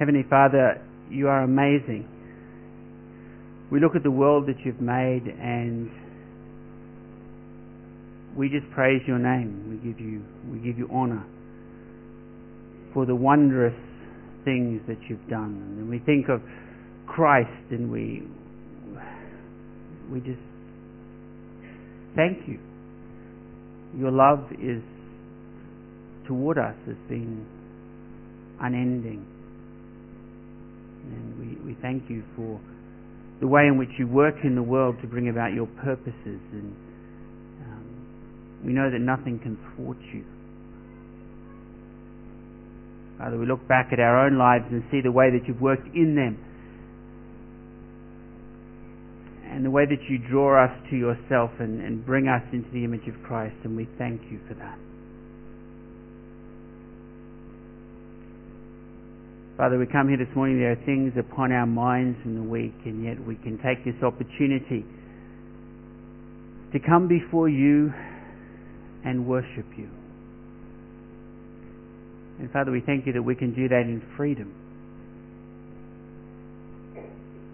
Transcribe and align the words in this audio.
Heavenly 0.00 0.24
Father, 0.30 0.80
you 1.10 1.28
are 1.28 1.42
amazing. 1.42 2.08
We 3.70 3.80
look 3.80 3.94
at 3.94 4.02
the 4.02 4.10
world 4.10 4.46
that 4.46 4.54
you've 4.64 4.80
made 4.80 5.24
and 5.26 5.90
we 8.34 8.48
just 8.48 8.64
praise 8.70 9.02
your 9.06 9.18
name. 9.18 9.68
We 9.68 9.76
give 9.92 10.00
you, 10.00 10.22
we 10.50 10.58
give 10.60 10.78
you 10.78 10.88
honor 10.90 11.22
for 12.94 13.04
the 13.04 13.14
wondrous 13.14 13.74
things 14.46 14.80
that 14.88 14.96
you've 15.06 15.28
done. 15.28 15.76
And 15.78 15.90
we 15.90 15.98
think 15.98 16.30
of 16.30 16.40
Christ 17.06 17.50
and 17.70 17.92
we, 17.92 18.22
we 20.10 20.20
just 20.20 20.40
thank 22.16 22.48
you. 22.48 22.58
Your 23.98 24.12
love 24.12 24.46
is 24.62 24.82
toward 26.26 26.56
us 26.56 26.74
has 26.86 26.96
been 27.06 27.44
unending. 28.62 29.26
And 31.04 31.38
we, 31.38 31.72
we 31.72 31.78
thank 31.80 32.08
you 32.10 32.22
for 32.36 32.60
the 33.40 33.46
way 33.46 33.66
in 33.66 33.78
which 33.78 33.90
you 33.98 34.06
work 34.06 34.36
in 34.44 34.54
the 34.54 34.62
world 34.62 34.96
to 35.02 35.06
bring 35.06 35.28
about 35.28 35.52
your 35.52 35.66
purposes. 35.66 36.40
And 36.52 36.76
um, 37.64 38.62
we 38.64 38.72
know 38.72 38.90
that 38.90 39.00
nothing 39.00 39.38
can 39.38 39.56
thwart 39.74 39.98
you. 40.12 40.24
Father, 43.18 43.38
we 43.38 43.46
look 43.46 43.66
back 43.68 43.90
at 43.92 44.00
our 44.00 44.26
own 44.26 44.38
lives 44.38 44.64
and 44.70 44.82
see 44.90 45.00
the 45.02 45.12
way 45.12 45.30
that 45.30 45.46
you've 45.46 45.60
worked 45.60 45.94
in 45.94 46.14
them 46.14 46.38
and 49.50 49.64
the 49.64 49.70
way 49.70 49.84
that 49.84 50.08
you 50.08 50.16
draw 50.16 50.64
us 50.64 50.70
to 50.88 50.96
yourself 50.96 51.50
and, 51.58 51.82
and 51.82 52.06
bring 52.06 52.28
us 52.28 52.42
into 52.52 52.70
the 52.70 52.84
image 52.84 53.06
of 53.08 53.14
Christ, 53.24 53.56
and 53.64 53.76
we 53.76 53.88
thank 53.98 54.22
you 54.30 54.38
for 54.48 54.54
that. 54.54 54.78
Father, 59.60 59.78
we 59.78 59.84
come 59.84 60.08
here 60.08 60.16
this 60.16 60.34
morning, 60.34 60.58
there 60.58 60.72
are 60.72 60.84
things 60.86 61.12
upon 61.20 61.52
our 61.52 61.66
minds 61.66 62.16
in 62.24 62.34
the 62.34 62.42
week, 62.42 62.72
and 62.86 63.04
yet 63.04 63.20
we 63.26 63.36
can 63.36 63.60
take 63.60 63.84
this 63.84 64.02
opportunity 64.02 64.86
to 66.72 66.78
come 66.80 67.08
before 67.08 67.46
you 67.46 67.92
and 69.04 69.26
worship 69.26 69.66
you. 69.76 69.86
And 72.38 72.50
Father, 72.52 72.72
we 72.72 72.80
thank 72.80 73.04
you 73.06 73.12
that 73.12 73.22
we 73.22 73.34
can 73.34 73.52
do 73.54 73.68
that 73.68 73.82
in 73.82 74.00
freedom. 74.16 74.50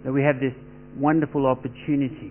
That 0.05 0.13
we 0.13 0.23
have 0.23 0.39
this 0.39 0.55
wonderful 0.97 1.45
opportunity 1.45 2.31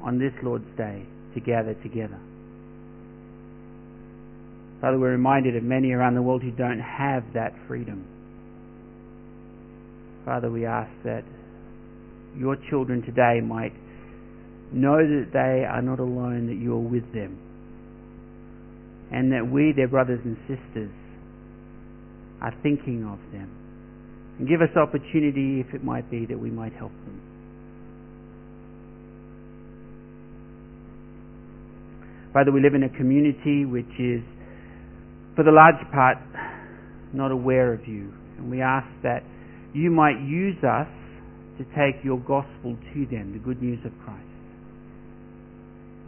on 0.00 0.18
this 0.18 0.32
Lord's 0.42 0.74
Day 0.78 1.04
to 1.34 1.40
gather 1.40 1.74
together. 1.82 2.18
Father, 4.80 4.98
we're 4.98 5.12
reminded 5.12 5.54
of 5.54 5.64
many 5.64 5.92
around 5.92 6.14
the 6.14 6.22
world 6.22 6.40
who 6.42 6.50
don't 6.50 6.80
have 6.80 7.24
that 7.34 7.52
freedom. 7.68 8.08
Father, 10.24 10.50
we 10.50 10.66
ask 10.66 10.90
that 11.04 11.24
your 12.36 12.56
children 12.70 13.02
today 13.02 13.40
might 13.42 13.72
know 14.72 14.96
that 14.96 15.30
they 15.32 15.64
are 15.64 15.82
not 15.82 15.98
alone, 15.98 16.46
that 16.46 16.56
you 16.56 16.74
are 16.74 16.78
with 16.78 17.12
them. 17.12 17.38
And 19.10 19.32
that 19.32 19.50
we, 19.50 19.72
their 19.76 19.88
brothers 19.88 20.20
and 20.24 20.36
sisters, 20.48 20.90
are 22.40 22.54
thinking 22.62 23.04
of 23.04 23.18
them. 23.32 23.50
And 24.38 24.48
give 24.48 24.62
us 24.62 24.74
opportunity, 24.76 25.60
if 25.60 25.74
it 25.74 25.84
might 25.84 26.10
be, 26.10 26.24
that 26.26 26.38
we 26.38 26.50
might 26.50 26.72
help 26.72 26.92
them. 27.04 27.20
Father, 32.32 32.50
we 32.50 32.62
live 32.62 32.74
in 32.74 32.82
a 32.82 32.88
community 32.88 33.66
which 33.66 33.92
is, 33.98 34.22
for 35.36 35.44
the 35.44 35.52
large 35.52 35.84
part, 35.92 36.16
not 37.12 37.30
aware 37.30 37.74
of 37.74 37.86
you. 37.86 38.10
And 38.38 38.50
we 38.50 38.62
ask 38.62 38.86
that 39.02 39.22
you 39.74 39.90
might 39.90 40.20
use 40.20 40.56
us 40.64 40.88
to 41.58 41.64
take 41.76 42.04
your 42.04 42.18
gospel 42.18 42.76
to 42.94 43.06
them, 43.06 43.32
the 43.32 43.38
good 43.38 43.62
news 43.62 43.78
of 43.84 43.92
Christ. 44.04 44.20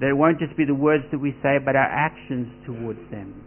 That 0.00 0.10
it 0.10 0.16
won't 0.16 0.38
just 0.38 0.56
be 0.56 0.64
the 0.64 0.74
words 0.74 1.04
that 1.12 1.18
we 1.18 1.32
say, 1.42 1.58
but 1.64 1.76
our 1.76 1.88
actions 1.88 2.48
towards 2.66 2.98
them. 3.10 3.42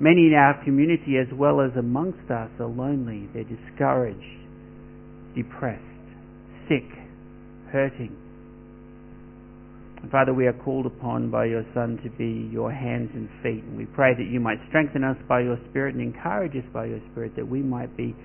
Many 0.00 0.28
in 0.28 0.34
our 0.34 0.64
community, 0.64 1.18
as 1.18 1.28
well 1.34 1.60
as 1.60 1.76
amongst 1.76 2.30
us, 2.30 2.48
are 2.58 2.66
lonely, 2.66 3.28
they're 3.34 3.44
discouraged, 3.44 4.40
depressed, 5.36 5.84
sick, 6.68 6.88
hurting. 7.70 8.16
And 10.00 10.10
Father, 10.10 10.32
we 10.32 10.46
are 10.46 10.54
called 10.54 10.86
upon 10.86 11.30
by 11.30 11.44
your 11.44 11.66
Son 11.74 12.00
to 12.02 12.08
be 12.08 12.48
your 12.50 12.72
hands 12.72 13.10
and 13.12 13.28
feet, 13.42 13.62
and 13.62 13.76
we 13.76 13.84
pray 13.84 14.14
that 14.14 14.24
you 14.24 14.40
might 14.40 14.58
strengthen 14.68 15.04
us 15.04 15.16
by 15.28 15.40
your 15.40 15.58
Spirit 15.68 15.94
and 15.94 16.02
encourage 16.02 16.56
us 16.56 16.64
by 16.72 16.86
your 16.86 17.00
Spirit 17.12 17.36
that 17.36 17.46
we 17.46 17.60
might 17.60 17.94
be 17.98 18.16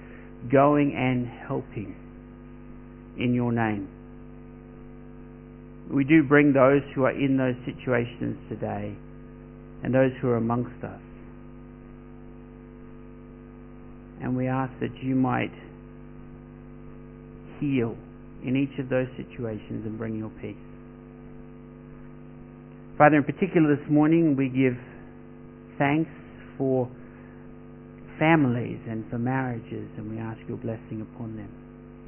going 0.51 0.93
and 0.95 1.27
helping 1.47 1.95
in 3.17 3.33
your 3.33 3.51
name. 3.51 3.89
We 5.91 6.03
do 6.03 6.23
bring 6.23 6.53
those 6.53 6.81
who 6.93 7.03
are 7.05 7.11
in 7.11 7.37
those 7.37 7.55
situations 7.65 8.37
today 8.49 8.95
and 9.83 9.93
those 9.93 10.11
who 10.21 10.29
are 10.29 10.37
amongst 10.37 10.83
us. 10.83 10.99
And 14.21 14.35
we 14.35 14.47
ask 14.47 14.71
that 14.79 15.03
you 15.03 15.15
might 15.15 15.53
heal 17.59 17.95
in 18.43 18.55
each 18.55 18.79
of 18.79 18.89
those 18.89 19.07
situations 19.17 19.85
and 19.85 19.97
bring 19.97 20.17
your 20.17 20.31
peace. 20.41 20.55
Father, 22.97 23.17
in 23.17 23.23
particular 23.23 23.75
this 23.75 23.85
morning, 23.89 24.35
we 24.35 24.49
give 24.49 24.77
thanks 25.77 26.09
for 26.57 26.89
families 28.19 28.79
and 28.87 29.03
for 29.09 29.17
marriages, 29.17 29.87
and 29.97 30.11
we 30.11 30.17
ask 30.17 30.39
your 30.47 30.57
blessing 30.57 31.01
upon 31.01 31.35
them. 31.35 31.49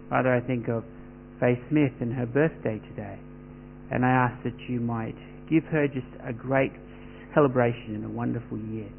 Father, 0.10 0.34
I 0.34 0.42
think 0.42 0.68
of 0.68 0.84
Faye 1.40 1.60
Smith 1.70 1.94
and 2.00 2.14
her 2.14 2.26
birthday 2.26 2.80
today, 2.90 3.20
and 3.92 4.06
I 4.06 4.10
ask 4.10 4.44
that 4.44 4.58
you 4.68 4.80
might 4.80 5.16
give 5.50 5.64
her 5.66 5.88
just 5.88 6.08
a 6.26 6.34
great 6.34 6.72
celebration 7.34 7.96
and 7.96 8.06
a 8.06 8.10
wonderful 8.10 8.58
year. 8.58 8.90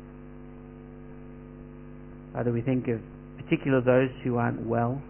Father, 2.32 2.52
we 2.52 2.62
think 2.62 2.88
of 2.88 3.00
particular 3.36 3.80
those 3.80 4.10
who 4.22 4.36
aren't 4.36 4.66
well, 4.66 5.00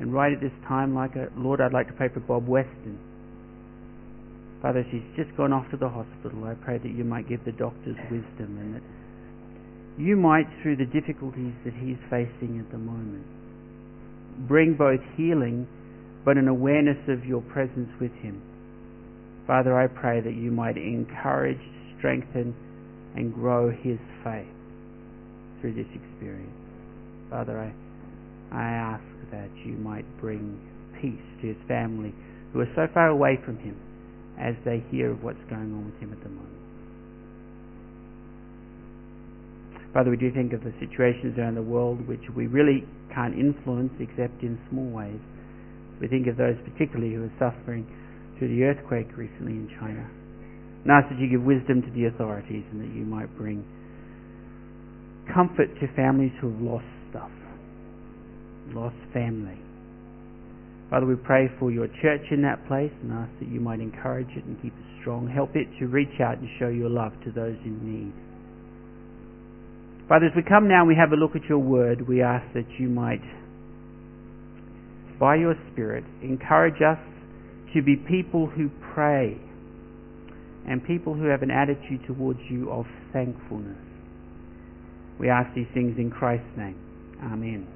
and 0.00 0.12
right 0.12 0.32
at 0.32 0.40
this 0.40 0.52
time, 0.66 0.94
like 0.94 1.14
a, 1.16 1.28
Lord, 1.36 1.60
I'd 1.60 1.72
like 1.72 1.86
to 1.86 1.94
pray 1.94 2.08
for 2.08 2.20
Bob 2.20 2.48
Weston. 2.48 2.98
Father, 4.60 4.84
she's 4.90 5.02
just 5.16 5.36
gone 5.36 5.52
off 5.52 5.68
to 5.70 5.76
the 5.76 5.88
hospital. 5.88 6.44
I 6.44 6.54
pray 6.54 6.78
that 6.78 6.88
you 6.88 7.04
might 7.04 7.28
give 7.28 7.44
the 7.44 7.52
doctors 7.52 7.96
wisdom 8.10 8.58
and 8.58 8.74
that 8.76 8.82
you 9.98 10.16
might, 10.16 10.46
through 10.62 10.76
the 10.76 10.86
difficulties 10.86 11.52
that 11.64 11.74
he's 11.74 11.98
facing 12.08 12.58
at 12.58 12.70
the 12.72 12.78
moment, 12.78 13.26
bring 14.48 14.74
both 14.74 15.00
healing 15.16 15.66
but 16.24 16.36
an 16.36 16.48
awareness 16.48 16.98
of 17.08 17.24
your 17.24 17.42
presence 17.42 17.90
with 18.00 18.12
him. 18.22 18.40
Father, 19.46 19.78
I 19.78 19.88
pray 19.88 20.20
that 20.20 20.34
you 20.34 20.50
might 20.50 20.76
encourage, 20.76 21.60
strengthen, 21.98 22.54
and 23.14 23.34
grow 23.34 23.70
his 23.70 23.98
faith 24.24 24.46
through 25.60 25.74
this 25.74 25.86
experience. 25.94 26.56
Father, 27.28 27.58
I, 27.58 28.56
I 28.56 28.70
ask 28.70 29.04
that 29.30 29.50
you 29.64 29.72
might 29.74 30.06
bring 30.20 30.60
peace 31.00 31.20
to 31.40 31.48
his 31.48 31.56
family 31.66 32.14
who 32.52 32.60
are 32.60 32.72
so 32.74 32.86
far 32.94 33.08
away 33.08 33.38
from 33.44 33.58
him 33.58 33.76
as 34.38 34.54
they 34.64 34.82
hear 34.90 35.10
of 35.10 35.22
what's 35.22 35.42
going 35.50 35.72
on 35.72 35.86
with 35.86 36.00
him 36.00 36.12
at 36.12 36.22
the 36.22 36.28
moment. 36.28 36.61
Father, 39.92 40.10
we 40.10 40.16
do 40.16 40.32
think 40.32 40.52
of 40.52 40.64
the 40.64 40.72
situations 40.80 41.36
around 41.36 41.54
the 41.54 41.62
world 41.62 42.06
which 42.08 42.24
we 42.34 42.46
really 42.46 42.84
can't 43.14 43.36
influence 43.36 43.92
except 44.00 44.42
in 44.42 44.58
small 44.70 44.88
ways. 44.88 45.20
We 46.00 46.08
think 46.08 46.26
of 46.26 46.36
those 46.36 46.56
particularly 46.64 47.14
who 47.14 47.28
are 47.28 47.36
suffering 47.38 47.84
through 48.38 48.56
the 48.56 48.64
earthquake 48.64 49.12
recently 49.16 49.52
in 49.52 49.68
China. 49.78 50.08
And 50.82 50.90
ask 50.90 51.12
that 51.12 51.20
you 51.20 51.28
give 51.28 51.44
wisdom 51.44 51.82
to 51.82 51.90
the 51.92 52.06
authorities 52.08 52.64
and 52.72 52.80
that 52.80 52.90
you 52.96 53.04
might 53.04 53.30
bring 53.36 53.62
comfort 55.32 55.68
to 55.78 55.86
families 55.94 56.32
who 56.40 56.50
have 56.50 56.60
lost 56.60 56.88
stuff, 57.10 57.30
lost 58.74 58.96
family. 59.12 59.60
Father, 60.90 61.06
we 61.06 61.16
pray 61.16 61.48
for 61.60 61.70
your 61.70 61.86
church 62.00 62.24
in 62.32 62.42
that 62.42 62.66
place 62.66 62.92
and 63.02 63.12
ask 63.12 63.30
that 63.40 63.48
you 63.48 63.60
might 63.60 63.80
encourage 63.80 64.28
it 64.36 64.44
and 64.44 64.60
keep 64.60 64.72
it 64.72 65.00
strong. 65.00 65.28
Help 65.28 65.54
it 65.54 65.68
to 65.78 65.86
reach 65.86 66.20
out 66.20 66.38
and 66.38 66.48
show 66.58 66.68
your 66.68 66.90
love 66.90 67.12
to 67.24 67.30
those 67.30 67.56
in 67.64 67.78
need. 67.84 68.12
Father, 70.08 70.26
as 70.26 70.32
we 70.36 70.42
come 70.42 70.68
now 70.68 70.80
and 70.80 70.88
we 70.88 70.96
have 70.96 71.12
a 71.12 71.16
look 71.16 71.36
at 71.36 71.44
your 71.48 71.58
word, 71.58 72.06
we 72.06 72.22
ask 72.22 72.44
that 72.54 72.66
you 72.78 72.88
might, 72.88 73.22
by 75.18 75.36
your 75.36 75.54
Spirit, 75.72 76.04
encourage 76.22 76.82
us 76.82 76.98
to 77.74 77.82
be 77.82 77.96
people 77.96 78.46
who 78.46 78.68
pray 78.94 79.38
and 80.68 80.84
people 80.84 81.14
who 81.14 81.26
have 81.26 81.42
an 81.42 81.50
attitude 81.50 82.00
towards 82.06 82.38
you 82.50 82.70
of 82.70 82.84
thankfulness. 83.12 83.78
We 85.18 85.28
ask 85.28 85.54
these 85.54 85.66
things 85.74 85.96
in 85.98 86.10
Christ's 86.10 86.56
name. 86.56 86.76
Amen. 87.22 87.66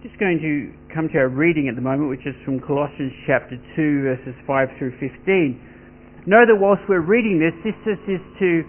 Just 0.00 0.16
going 0.16 0.40
to 0.40 0.72
come 0.96 1.12
to 1.12 1.18
our 1.20 1.28
reading 1.28 1.68
at 1.68 1.76
the 1.76 1.84
moment, 1.84 2.08
which 2.08 2.24
is 2.24 2.32
from 2.48 2.56
Colossians 2.56 3.12
chapter 3.28 3.60
2, 3.76 4.08
verses 4.08 4.32
5 4.48 4.68
through 4.80 4.96
15. 4.96 6.24
know 6.24 6.40
that 6.48 6.56
whilst 6.56 6.80
we're 6.88 7.04
reading 7.04 7.36
this, 7.36 7.52
this 7.60 7.76
just 7.84 8.00
is 8.08 8.24
to 8.40 8.64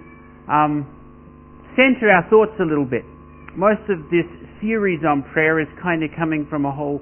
um, 0.51 0.83
center 1.79 2.11
our 2.11 2.27
thoughts 2.27 2.51
a 2.59 2.67
little 2.67 2.83
bit. 2.83 3.07
Most 3.55 3.79
of 3.87 4.03
this 4.11 4.27
series 4.59 5.07
on 5.07 5.23
prayer 5.31 5.63
is 5.63 5.71
kind 5.79 6.03
of 6.03 6.11
coming 6.19 6.43
from 6.51 6.67
a 6.67 6.71
whole 6.75 6.99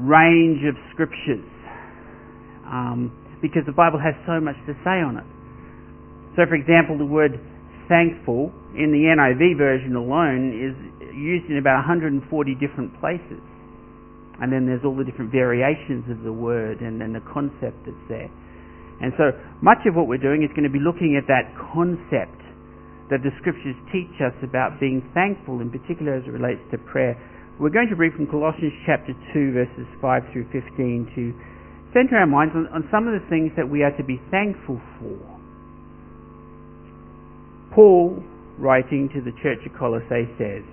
range 0.00 0.64
of 0.64 0.72
scriptures 0.96 1.44
um, 2.64 3.12
because 3.44 3.68
the 3.68 3.76
Bible 3.76 4.00
has 4.00 4.16
so 4.24 4.40
much 4.40 4.56
to 4.64 4.72
say 4.88 5.04
on 5.04 5.20
it. 5.20 5.28
So, 6.32 6.48
for 6.48 6.56
example, 6.56 6.96
the 6.96 7.04
word 7.04 7.36
thankful 7.88 8.52
in 8.76 8.92
the 8.92 9.08
NIV 9.08 9.58
version 9.58 9.96
alone 9.96 10.52
is 10.52 10.76
used 11.16 11.50
in 11.50 11.58
about 11.58 11.82
140 11.82 12.22
different 12.60 12.92
places. 13.00 13.42
And 14.38 14.54
then 14.54 14.70
there's 14.70 14.84
all 14.86 14.94
the 14.94 15.02
different 15.02 15.34
variations 15.34 16.06
of 16.06 16.22
the 16.22 16.32
word 16.32 16.78
and, 16.78 17.02
the 17.02 17.24
concept 17.26 17.74
that's 17.82 18.06
there. 18.06 18.30
And 19.02 19.10
so 19.18 19.34
much 19.62 19.82
of 19.86 19.98
what 19.98 20.06
we're 20.06 20.22
doing 20.22 20.46
is 20.46 20.50
going 20.54 20.68
to 20.68 20.72
be 20.72 20.82
looking 20.82 21.18
at 21.18 21.26
that 21.26 21.50
concept 21.58 22.38
that 23.10 23.24
the 23.24 23.32
scriptures 23.40 23.74
teach 23.90 24.14
us 24.20 24.36
about 24.44 24.78
being 24.78 25.02
thankful, 25.16 25.58
in 25.58 25.72
particular 25.72 26.14
as 26.14 26.22
it 26.28 26.30
relates 26.30 26.60
to 26.70 26.78
prayer. 26.78 27.16
We're 27.58 27.74
going 27.74 27.88
to 27.88 27.98
read 27.98 28.14
from 28.14 28.28
Colossians 28.28 28.74
chapter 28.86 29.16
2, 29.34 29.52
verses 29.56 29.88
5 29.98 30.22
through 30.30 30.46
15 30.54 31.10
to 31.16 31.22
center 31.90 32.20
our 32.20 32.28
minds 32.28 32.54
on, 32.54 32.68
on 32.70 32.86
some 32.92 33.08
of 33.08 33.16
the 33.16 33.24
things 33.26 33.50
that 33.56 33.66
we 33.66 33.82
are 33.82 33.94
to 33.96 34.04
be 34.04 34.20
thankful 34.30 34.78
for. 35.00 35.37
Paul, 37.74 38.22
writing 38.58 39.08
to 39.14 39.20
the 39.20 39.36
church 39.42 39.64
of 39.66 39.78
Colossae, 39.78 40.28
says, 40.38 40.64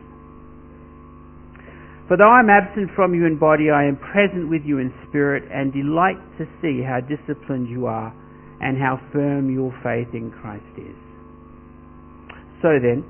For 2.08 2.18
though 2.18 2.32
I 2.32 2.40
am 2.40 2.50
absent 2.50 2.92
from 2.96 3.14
you 3.14 3.26
in 3.26 3.38
body, 3.38 3.70
I 3.70 3.86
am 3.86 3.98
present 3.98 4.50
with 4.50 4.64
you 4.66 4.80
in 4.80 4.94
spirit, 5.10 5.44
and 5.52 5.74
delight 5.74 6.20
to 6.38 6.46
see 6.62 6.82
how 6.82 7.02
disciplined 7.02 7.70
you 7.70 7.86
are, 7.86 8.14
and 8.62 8.78
how 8.78 9.00
firm 9.12 9.54
your 9.54 9.72
faith 9.84 10.14
in 10.14 10.32
Christ 10.32 10.64
is. 10.78 10.96
So 12.62 12.80
then, 12.80 13.04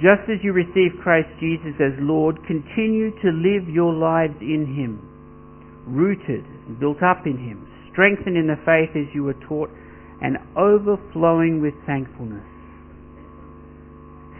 just 0.00 0.24
as 0.32 0.40
you 0.42 0.52
received 0.52 0.98
Christ 1.02 1.28
Jesus 1.38 1.76
as 1.76 1.92
Lord, 2.00 2.40
continue 2.48 3.12
to 3.20 3.28
live 3.30 3.68
your 3.68 3.92
lives 3.92 4.40
in 4.40 4.64
Him, 4.64 4.96
rooted 5.86 6.44
and 6.66 6.80
built 6.80 7.02
up 7.02 7.26
in 7.26 7.36
Him, 7.36 7.68
strengthened 7.92 8.36
in 8.36 8.48
the 8.48 8.56
faith 8.64 8.96
as 8.96 9.12
you 9.14 9.24
were 9.24 9.36
taught, 9.46 9.68
and 10.22 10.38
overflowing 10.56 11.60
with 11.60 11.74
thankfulness. 11.84 12.46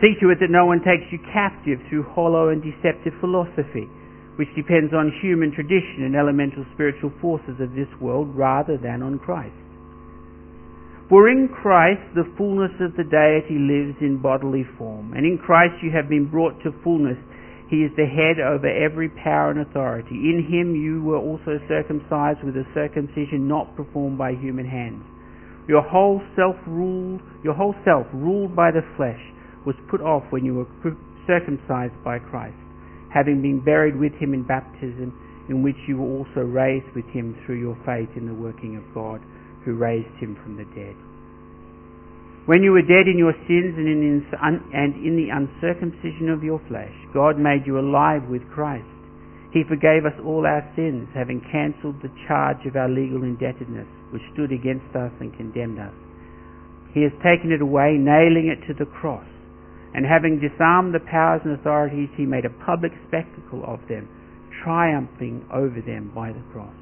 See 0.00 0.16
to 0.24 0.32
it 0.32 0.40
that 0.40 0.48
no 0.48 0.64
one 0.64 0.80
takes 0.80 1.04
you 1.12 1.20
captive 1.28 1.76
through 1.88 2.08
hollow 2.16 2.48
and 2.48 2.64
deceptive 2.64 3.12
philosophy, 3.20 3.84
which 4.40 4.48
depends 4.56 4.96
on 4.96 5.12
human 5.20 5.52
tradition 5.52 6.08
and 6.08 6.16
elemental 6.16 6.64
spiritual 6.72 7.12
forces 7.20 7.60
of 7.60 7.76
this 7.76 7.88
world 8.00 8.32
rather 8.32 8.80
than 8.80 9.04
on 9.04 9.20
Christ. 9.20 9.52
For 11.12 11.28
in 11.28 11.52
Christ 11.52 12.00
the 12.16 12.24
fullness 12.38 12.72
of 12.80 12.96
the 12.96 13.04
deity 13.04 13.60
lives 13.60 14.00
in 14.00 14.24
bodily 14.24 14.64
form, 14.78 15.12
and 15.12 15.26
in 15.26 15.36
Christ 15.36 15.76
you 15.84 15.92
have 15.92 16.08
been 16.08 16.30
brought 16.32 16.56
to 16.64 16.72
fullness. 16.80 17.20
He 17.68 17.84
is 17.84 17.92
the 17.92 18.08
head 18.08 18.40
over 18.40 18.72
every 18.72 19.10
power 19.20 19.52
and 19.52 19.60
authority. 19.60 20.16
In 20.16 20.48
him 20.48 20.72
you 20.72 21.04
were 21.04 21.20
also 21.20 21.60
circumcised 21.68 22.40
with 22.42 22.56
a 22.56 22.64
circumcision 22.72 23.46
not 23.46 23.76
performed 23.76 24.16
by 24.16 24.32
human 24.32 24.64
hands. 24.64 25.04
Your 25.68 25.82
whole 25.82 26.22
self 26.36 26.56
ruled, 26.66 27.20
your 27.44 27.54
whole 27.54 27.74
self 27.84 28.06
ruled 28.14 28.56
by 28.56 28.70
the 28.70 28.82
flesh 28.96 29.20
was 29.66 29.76
put 29.90 30.00
off 30.00 30.24
when 30.30 30.44
you 30.44 30.54
were 30.54 30.96
circumcised 31.26 31.96
by 32.04 32.18
Christ, 32.18 32.56
having 33.12 33.42
been 33.42 33.60
buried 33.60 33.96
with 33.96 34.12
him 34.14 34.32
in 34.32 34.42
baptism, 34.42 35.12
in 35.48 35.62
which 35.62 35.76
you 35.86 35.98
were 35.98 36.18
also 36.18 36.40
raised 36.40 36.88
with 36.94 37.06
him 37.06 37.36
through 37.44 37.58
your 37.58 37.76
faith 37.84 38.08
in 38.16 38.26
the 38.26 38.34
working 38.34 38.76
of 38.76 38.86
God, 38.94 39.20
who 39.64 39.74
raised 39.74 40.14
him 40.16 40.38
from 40.42 40.56
the 40.56 40.64
dead. 40.72 40.96
When 42.46 42.62
you 42.62 42.72
were 42.72 42.82
dead 42.82 43.06
in 43.06 43.18
your 43.18 43.36
sins 43.46 43.76
and 43.76 43.86
in, 43.86 44.26
and 44.72 44.94
in 45.06 45.14
the 45.14 45.28
uncircumcision 45.28 46.30
of 46.30 46.42
your 46.42 46.60
flesh, 46.68 46.94
God 47.12 47.38
made 47.38 47.66
you 47.66 47.78
alive 47.78 48.24
with 48.30 48.48
Christ. 48.50 48.88
He 49.52 49.62
forgave 49.68 50.06
us 50.06 50.16
all 50.24 50.46
our 50.46 50.64
sins, 50.74 51.08
having 51.12 51.44
cancelled 51.52 52.00
the 52.00 52.14
charge 52.26 52.64
of 52.66 52.76
our 52.76 52.88
legal 52.88 53.22
indebtedness, 53.22 53.86
which 54.10 54.22
stood 54.32 54.52
against 54.52 54.94
us 54.96 55.12
and 55.20 55.36
condemned 55.36 55.78
us. 55.78 55.94
He 56.94 57.02
has 57.02 57.12
taken 57.22 57.52
it 57.52 57.60
away, 57.60 57.98
nailing 57.98 58.48
it 58.48 58.66
to 58.66 58.74
the 58.74 58.88
cross 58.88 59.26
and 59.94 60.06
having 60.06 60.38
disarmed 60.38 60.94
the 60.94 61.00
powers 61.00 61.40
and 61.44 61.58
authorities, 61.58 62.08
he 62.16 62.24
made 62.24 62.44
a 62.44 62.54
public 62.64 62.92
spectacle 63.08 63.64
of 63.66 63.80
them, 63.88 64.08
triumphing 64.62 65.44
over 65.52 65.80
them 65.82 66.12
by 66.14 66.30
the 66.30 66.42
cross. 66.52 66.74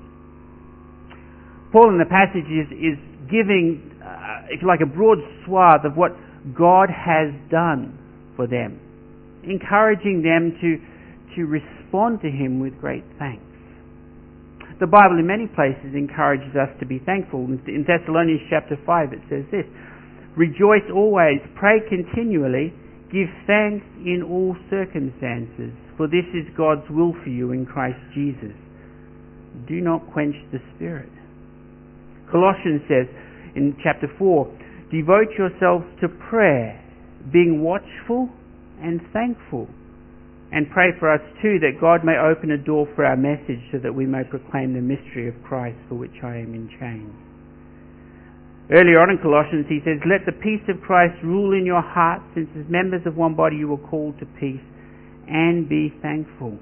Paul 1.72 1.90
in 1.90 1.98
the 1.98 2.08
passage 2.08 2.48
is, 2.48 2.68
is 2.72 2.98
giving, 3.28 3.80
uh, 4.00 4.48
if 4.52 4.60
you 4.60 4.68
like, 4.68 4.80
a 4.80 4.88
broad 4.88 5.18
swath 5.44 5.84
of 5.84 5.96
what 5.96 6.12
God 6.56 6.88
has 6.88 7.32
done 7.50 7.96
for 8.36 8.46
them, 8.46 8.80
encouraging 9.44 10.22
them 10.22 10.56
to, 10.60 10.80
to 11.36 11.44
respond 11.44 12.20
to 12.22 12.30
him 12.30 12.60
with 12.60 12.78
great 12.80 13.04
thanks. 13.18 13.44
The 14.80 14.86
Bible 14.86 15.18
in 15.18 15.26
many 15.26 15.48
places 15.48 15.96
encourages 15.96 16.54
us 16.54 16.70
to 16.78 16.86
be 16.86 17.00
thankful. 17.02 17.44
In 17.44 17.84
Thessalonians 17.84 18.46
chapter 18.48 18.78
5 18.86 19.12
it 19.12 19.22
says 19.28 19.44
this, 19.50 19.66
Rejoice 20.36 20.86
always, 20.94 21.42
pray 21.58 21.82
continually, 21.90 22.72
Give 23.10 23.28
thanks 23.46 23.86
in 24.04 24.20
all 24.20 24.54
circumstances, 24.68 25.72
for 25.96 26.06
this 26.06 26.28
is 26.36 26.44
God's 26.56 26.84
will 26.90 27.14
for 27.24 27.30
you 27.30 27.52
in 27.52 27.64
Christ 27.64 27.98
Jesus. 28.14 28.52
Do 29.66 29.80
not 29.80 30.12
quench 30.12 30.36
the 30.52 30.60
Spirit. 30.76 31.08
Colossians 32.30 32.82
says 32.84 33.08
in 33.56 33.76
chapter 33.82 34.08
4, 34.18 34.44
Devote 34.92 35.32
yourselves 35.36 35.84
to 36.00 36.08
prayer, 36.28 36.84
being 37.32 37.62
watchful 37.62 38.28
and 38.80 39.00
thankful. 39.12 39.68
And 40.52 40.70
pray 40.70 40.92
for 40.98 41.12
us 41.12 41.20
too 41.42 41.58
that 41.60 41.80
God 41.80 42.04
may 42.04 42.16
open 42.16 42.50
a 42.52 42.58
door 42.58 42.86
for 42.94 43.04
our 43.04 43.16
message 43.16 43.60
so 43.72 43.78
that 43.82 43.92
we 43.92 44.06
may 44.06 44.24
proclaim 44.24 44.72
the 44.72 44.80
mystery 44.80 45.28
of 45.28 45.34
Christ 45.44 45.76
for 45.88 45.96
which 45.96 46.16
I 46.22 46.36
am 46.36 46.54
in 46.54 46.68
chains. 46.80 47.27
Earlier 48.70 49.00
on 49.00 49.08
in 49.08 49.18
Colossians, 49.18 49.64
he 49.68 49.80
says, 49.80 49.96
Let 50.04 50.28
the 50.28 50.36
peace 50.44 50.60
of 50.68 50.80
Christ 50.84 51.16
rule 51.24 51.56
in 51.56 51.64
your 51.64 51.80
hearts, 51.80 52.24
since 52.34 52.48
as 52.52 52.68
members 52.68 53.00
of 53.06 53.16
one 53.16 53.34
body 53.34 53.56
you 53.56 53.68
were 53.68 53.80
called 53.88 54.18
to 54.20 54.26
peace, 54.38 54.64
and 55.26 55.68
be 55.68 55.88
thankful. 56.02 56.58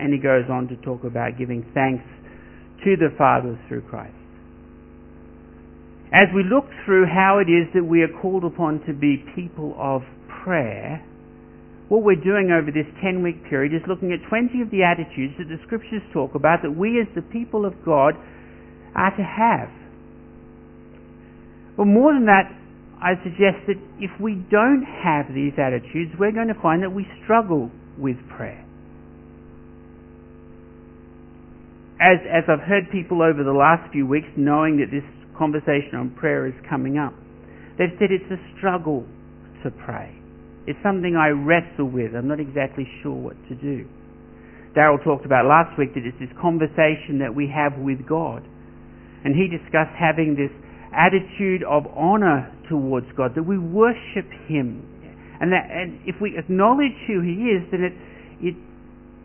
And 0.00 0.12
he 0.12 0.18
goes 0.18 0.48
on 0.48 0.68
to 0.68 0.76
talk 0.80 1.04
about 1.04 1.36
giving 1.36 1.60
thanks 1.74 2.04
to 2.84 2.96
the 2.96 3.12
Father 3.18 3.60
through 3.68 3.82
Christ. 3.82 4.16
As 6.12 6.28
we 6.34 6.44
look 6.44 6.64
through 6.84 7.06
how 7.06 7.40
it 7.40 7.48
is 7.52 7.68
that 7.74 7.84
we 7.84 8.00
are 8.00 8.20
called 8.20 8.44
upon 8.44 8.80
to 8.86 8.92
be 8.92 9.24
people 9.36 9.76
of 9.78 10.02
prayer, 10.44 11.04
what 11.88 12.02
we're 12.02 12.16
doing 12.16 12.48
over 12.48 12.72
this 12.72 12.88
10 13.04 13.22
week 13.22 13.44
period 13.48 13.72
is 13.72 13.80
looking 13.86 14.12
at 14.12 14.24
20 14.28 14.60
of 14.60 14.70
the 14.70 14.82
attitudes 14.84 15.36
that 15.36 15.48
the 15.48 15.60
scriptures 15.64 16.00
talk 16.12 16.34
about 16.34 16.60
that 16.62 16.72
we 16.72 17.00
as 17.00 17.08
the 17.14 17.20
people 17.20 17.64
of 17.64 17.72
God 17.84 18.16
are 18.96 19.12
to 19.16 19.24
have. 19.24 19.68
But 21.76 21.86
more 21.86 22.12
than 22.12 22.26
that, 22.26 22.52
I 23.02 23.18
suggest 23.24 23.66
that 23.66 23.80
if 23.98 24.10
we 24.20 24.34
don't 24.50 24.84
have 24.84 25.34
these 25.34 25.52
attitudes, 25.58 26.12
we're 26.18 26.32
going 26.32 26.48
to 26.48 26.60
find 26.62 26.82
that 26.82 26.94
we 26.94 27.06
struggle 27.24 27.70
with 27.98 28.16
prayer. 28.36 28.64
As, 31.98 32.18
as 32.26 32.44
I've 32.46 32.62
heard 32.66 32.90
people 32.90 33.22
over 33.22 33.42
the 33.42 33.54
last 33.54 33.90
few 33.92 34.06
weeks, 34.06 34.28
knowing 34.36 34.78
that 34.78 34.90
this 34.90 35.06
conversation 35.38 35.98
on 35.98 36.10
prayer 36.14 36.46
is 36.46 36.54
coming 36.68 36.98
up, 36.98 37.14
they've 37.78 37.94
said 37.98 38.10
it's 38.10 38.30
a 38.30 38.38
struggle 38.58 39.06
to 39.62 39.70
pray. 39.70 40.14
It's 40.66 40.78
something 40.82 41.16
I 41.16 41.30
wrestle 41.30 41.90
with. 41.90 42.14
I'm 42.14 42.28
not 42.28 42.38
exactly 42.38 42.86
sure 43.02 43.14
what 43.14 43.36
to 43.48 43.54
do. 43.54 43.86
Daryl 44.76 45.02
talked 45.02 45.26
about 45.26 45.46
last 45.46 45.76
week 45.78 45.94
that 45.94 46.06
it's 46.06 46.18
this 46.18 46.32
conversation 46.40 47.18
that 47.18 47.34
we 47.34 47.50
have 47.50 47.78
with 47.78 48.06
God. 48.06 48.42
And 49.24 49.34
he 49.34 49.46
discussed 49.46 49.94
having 49.98 50.34
this 50.34 50.50
attitude 50.92 51.64
of 51.64 51.84
honor 51.96 52.52
towards 52.68 53.06
God, 53.16 53.34
that 53.34 53.42
we 53.42 53.58
worship 53.58 54.28
Him. 54.46 54.84
And, 55.40 55.50
that, 55.52 55.66
and 55.70 55.98
if 56.06 56.16
we 56.20 56.38
acknowledge 56.38 56.94
who 57.08 57.20
He 57.20 57.50
is, 57.50 57.66
then 57.72 57.82
it, 57.82 57.96
it, 58.40 58.56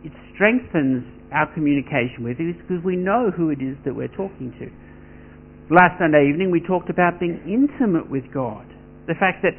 it 0.04 0.12
strengthens 0.34 1.04
our 1.32 1.46
communication 1.52 2.24
with 2.24 2.38
Him 2.38 2.56
because 2.56 2.82
we 2.84 2.96
know 2.96 3.30
who 3.30 3.50
it 3.50 3.60
is 3.60 3.76
that 3.84 3.94
we're 3.94 4.12
talking 4.12 4.52
to. 4.58 4.66
Last 5.72 6.00
Sunday 6.00 6.32
evening 6.32 6.50
we 6.50 6.64
talked 6.64 6.88
about 6.88 7.20
being 7.20 7.38
intimate 7.44 8.10
with 8.10 8.24
God. 8.32 8.64
The 9.06 9.14
fact 9.14 9.44
that 9.44 9.52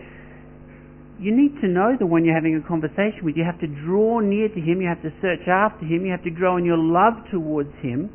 you 1.21 1.35
need 1.35 1.61
to 1.61 1.67
know 1.67 1.93
the 1.99 2.07
one 2.07 2.25
you're 2.25 2.35
having 2.35 2.55
a 2.55 2.65
conversation 2.65 3.21
with. 3.23 3.35
You 3.35 3.43
have 3.43 3.59
to 3.59 3.67
draw 3.67 4.19
near 4.19 4.47
to 4.47 4.59
Him. 4.59 4.81
You 4.81 4.87
have 4.87 5.03
to 5.03 5.11
search 5.21 5.45
after 5.47 5.85
Him. 5.85 6.05
You 6.05 6.11
have 6.11 6.23
to 6.23 6.31
grow 6.31 6.57
in 6.57 6.65
your 6.65 6.79
love 6.79 7.13
towards 7.29 7.75
Him 7.81 8.09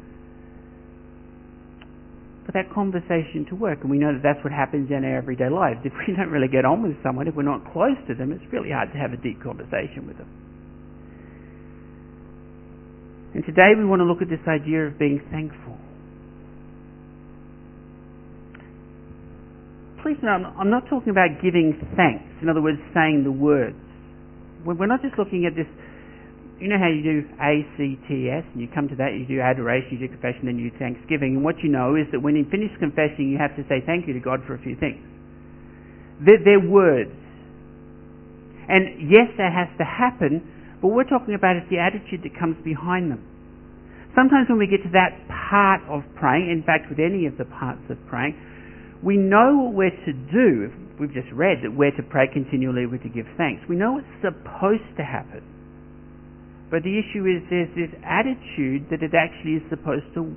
for 2.45 2.53
that 2.53 2.73
conversation 2.73 3.47
to 3.49 3.55
work. 3.57 3.81
And 3.81 3.91
we 3.91 3.99
know 3.99 4.13
that 4.13 4.23
that's 4.23 4.43
what 4.45 4.53
happens 4.53 4.91
in 4.91 5.05
our 5.05 5.17
everyday 5.17 5.49
lives. 5.49 5.81
If 5.85 5.93
we 6.07 6.15
don't 6.15 6.31
really 6.31 6.49
get 6.49 6.65
on 6.65 6.83
with 6.83 6.97
someone, 7.03 7.29
if 7.29 7.35
we're 7.35 7.43
not 7.49 7.73
close 7.73 7.97
to 8.09 8.15
them, 8.15 8.33
it's 8.33 8.45
really 8.53 8.71
hard 8.71 8.93
to 8.93 8.99
have 8.99 9.13
a 9.13 9.21
deep 9.21 9.43
conversation 9.43 10.07
with 10.07 10.19
them. 10.19 10.29
And 13.35 13.45
today 13.45 13.73
we 13.77 13.85
want 13.85 14.01
to 14.01 14.07
look 14.07 14.23
at 14.23 14.29
this 14.29 14.45
idea 14.47 14.87
of 14.87 14.99
being 14.99 15.21
thankful. 15.31 15.75
please 20.05 20.21
know, 20.23 20.53
I'm 20.61 20.69
not 20.69 20.85
talking 20.93 21.09
about 21.09 21.41
giving 21.41 21.81
thanks. 21.97 22.29
In 22.45 22.53
other 22.53 22.61
words, 22.61 22.77
saying 22.93 23.25
the 23.25 23.33
words. 23.33 23.81
We're 24.63 24.87
not 24.87 25.01
just 25.01 25.17
looking 25.17 25.49
at 25.49 25.57
this. 25.57 25.65
You 26.61 26.71
know 26.71 26.79
how 26.79 26.87
you 26.89 27.03
do 27.03 27.19
A, 27.43 27.67
C, 27.77 27.99
T, 28.07 28.31
S, 28.31 28.47
and 28.55 28.63
you 28.63 28.69
come 28.71 28.89
to 28.89 28.97
that, 28.97 29.19
you 29.19 29.27
do 29.27 29.43
adoration, 29.43 29.99
you 29.99 30.07
do 30.07 30.09
confession, 30.09 30.47
then 30.47 30.59
you 30.59 30.71
do 30.71 30.79
thanksgiving. 30.79 31.37
And 31.37 31.45
what 31.45 31.59
you 31.63 31.69
know 31.69 31.99
is 31.99 32.07
that 32.13 32.23
when 32.23 32.37
you 32.37 32.47
finish 32.47 32.71
confessing, 32.79 33.27
you 33.29 33.39
have 33.39 33.57
to 33.59 33.67
say 33.67 33.83
thank 33.83 34.07
you 34.07 34.15
to 34.15 34.23
God 34.23 34.41
for 34.47 34.55
a 34.55 34.63
few 34.63 34.79
things. 34.79 35.03
They're, 36.23 36.39
they're 36.39 36.63
words. 36.63 37.11
And 38.69 39.11
yes, 39.11 39.35
that 39.37 39.53
has 39.53 39.69
to 39.79 39.85
happen, 39.85 40.79
but 40.81 40.89
we're 40.89 41.11
talking 41.11 41.35
about 41.35 41.57
is 41.59 41.67
the 41.69 41.83
attitude 41.83 42.23
that 42.23 42.39
comes 42.39 42.57
behind 42.65 43.11
them. 43.11 43.21
Sometimes 44.15 44.49
when 44.49 44.59
we 44.59 44.71
get 44.71 44.87
to 44.87 44.93
that 44.95 45.27
part 45.27 45.83
of 45.91 46.07
praying, 46.15 46.49
in 46.49 46.63
fact 46.63 46.89
with 46.89 47.03
any 47.03 47.27
of 47.27 47.37
the 47.37 47.45
parts 47.45 47.83
of 47.91 47.99
praying, 48.07 48.39
we 49.03 49.19
know 49.19 49.69
what 49.69 49.75
we're 49.75 49.99
to 50.07 50.15
do. 50.33 50.71
We've 51.01 51.13
just 51.13 51.29
read 51.35 51.67
that 51.67 51.75
we're 51.75 51.91
to 51.99 52.03
pray 52.03 52.31
continually, 52.33 52.87
we're 52.87 53.03
to 53.03 53.11
give 53.11 53.27
thanks. 53.37 53.67
We 53.69 53.77
know 53.77 53.99
it's 53.99 54.23
supposed 54.23 54.87
to 54.97 55.05
happen. 55.05 55.43
But 56.71 56.83
the 56.83 56.97
issue 56.97 57.29
is 57.29 57.45
there's 57.51 57.73
this 57.77 57.93
attitude 58.03 58.89
that 58.91 59.03
it 59.05 59.13
actually 59.15 59.61
is 59.61 59.65
supposed 59.69 60.09
to 60.15 60.33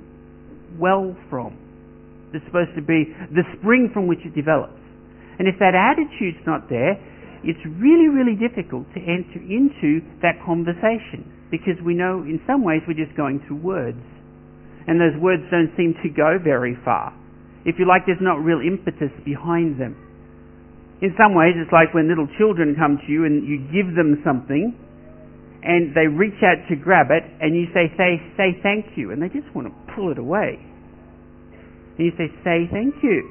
well 0.78 1.16
from. 1.30 1.56
It's 2.32 2.44
supposed 2.44 2.76
to 2.76 2.84
be 2.84 3.08
the 3.32 3.44
spring 3.58 3.90
from 3.92 4.06
which 4.06 4.20
it 4.24 4.34
develops. 4.36 4.76
And 5.38 5.48
if 5.48 5.56
that 5.58 5.72
attitude's 5.72 6.44
not 6.44 6.68
there, 6.68 7.00
it's 7.46 7.62
really, 7.64 8.10
really 8.10 8.34
difficult 8.34 8.84
to 8.94 9.00
enter 9.00 9.40
into 9.40 10.02
that 10.20 10.42
conversation 10.44 11.24
because 11.50 11.78
we 11.80 11.94
know 11.94 12.20
in 12.26 12.42
some 12.46 12.64
ways 12.64 12.82
we're 12.84 12.98
just 12.98 13.16
going 13.16 13.40
through 13.46 13.62
words. 13.62 14.02
And 14.86 15.00
those 15.00 15.16
words 15.20 15.42
don't 15.50 15.72
seem 15.76 15.94
to 16.02 16.08
go 16.10 16.36
very 16.42 16.76
far. 16.84 17.14
If 17.64 17.76
you 17.78 17.86
like, 17.86 18.04
there's 18.06 18.20
not 18.20 18.40
real 18.40 18.60
impetus 18.60 19.12
behind 19.24 19.80
them. 19.80 19.96
In 21.00 21.14
some 21.14 21.34
ways, 21.34 21.54
it's 21.54 21.70
like 21.70 21.94
when 21.94 22.08
little 22.08 22.26
children 22.36 22.74
come 22.74 22.98
to 22.98 23.08
you 23.12 23.24
and 23.24 23.46
you 23.46 23.62
give 23.70 23.94
them 23.94 24.18
something 24.24 24.74
and 25.62 25.94
they 25.94 26.06
reach 26.06 26.38
out 26.42 26.62
to 26.70 26.76
grab 26.76 27.10
it 27.10 27.24
and 27.40 27.54
you 27.56 27.66
say, 27.74 27.90
say, 27.98 28.22
say 28.36 28.54
thank 28.62 28.96
you. 28.96 29.10
And 29.10 29.22
they 29.22 29.28
just 29.28 29.50
want 29.54 29.66
to 29.66 29.74
pull 29.94 30.12
it 30.12 30.18
away. 30.18 30.58
And 31.98 32.02
you 32.06 32.12
say, 32.14 32.30
say 32.46 32.70
thank 32.70 32.94
you. 33.02 33.26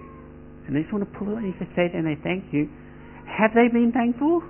And 0.67 0.75
they 0.75 0.83
just 0.83 0.91
want 0.91 1.07
to 1.07 1.11
pull 1.17 1.31
it 1.31 1.39
away. 1.39 1.47
And 1.47 1.53
you 1.55 1.59
say, 1.59 1.71
say, 1.75 1.87
and 1.95 2.03
they 2.03 2.19
thank 2.19 2.51
you. 2.51 2.67
Have 3.23 3.55
they 3.55 3.71
been 3.71 3.95
thankful? 3.95 4.43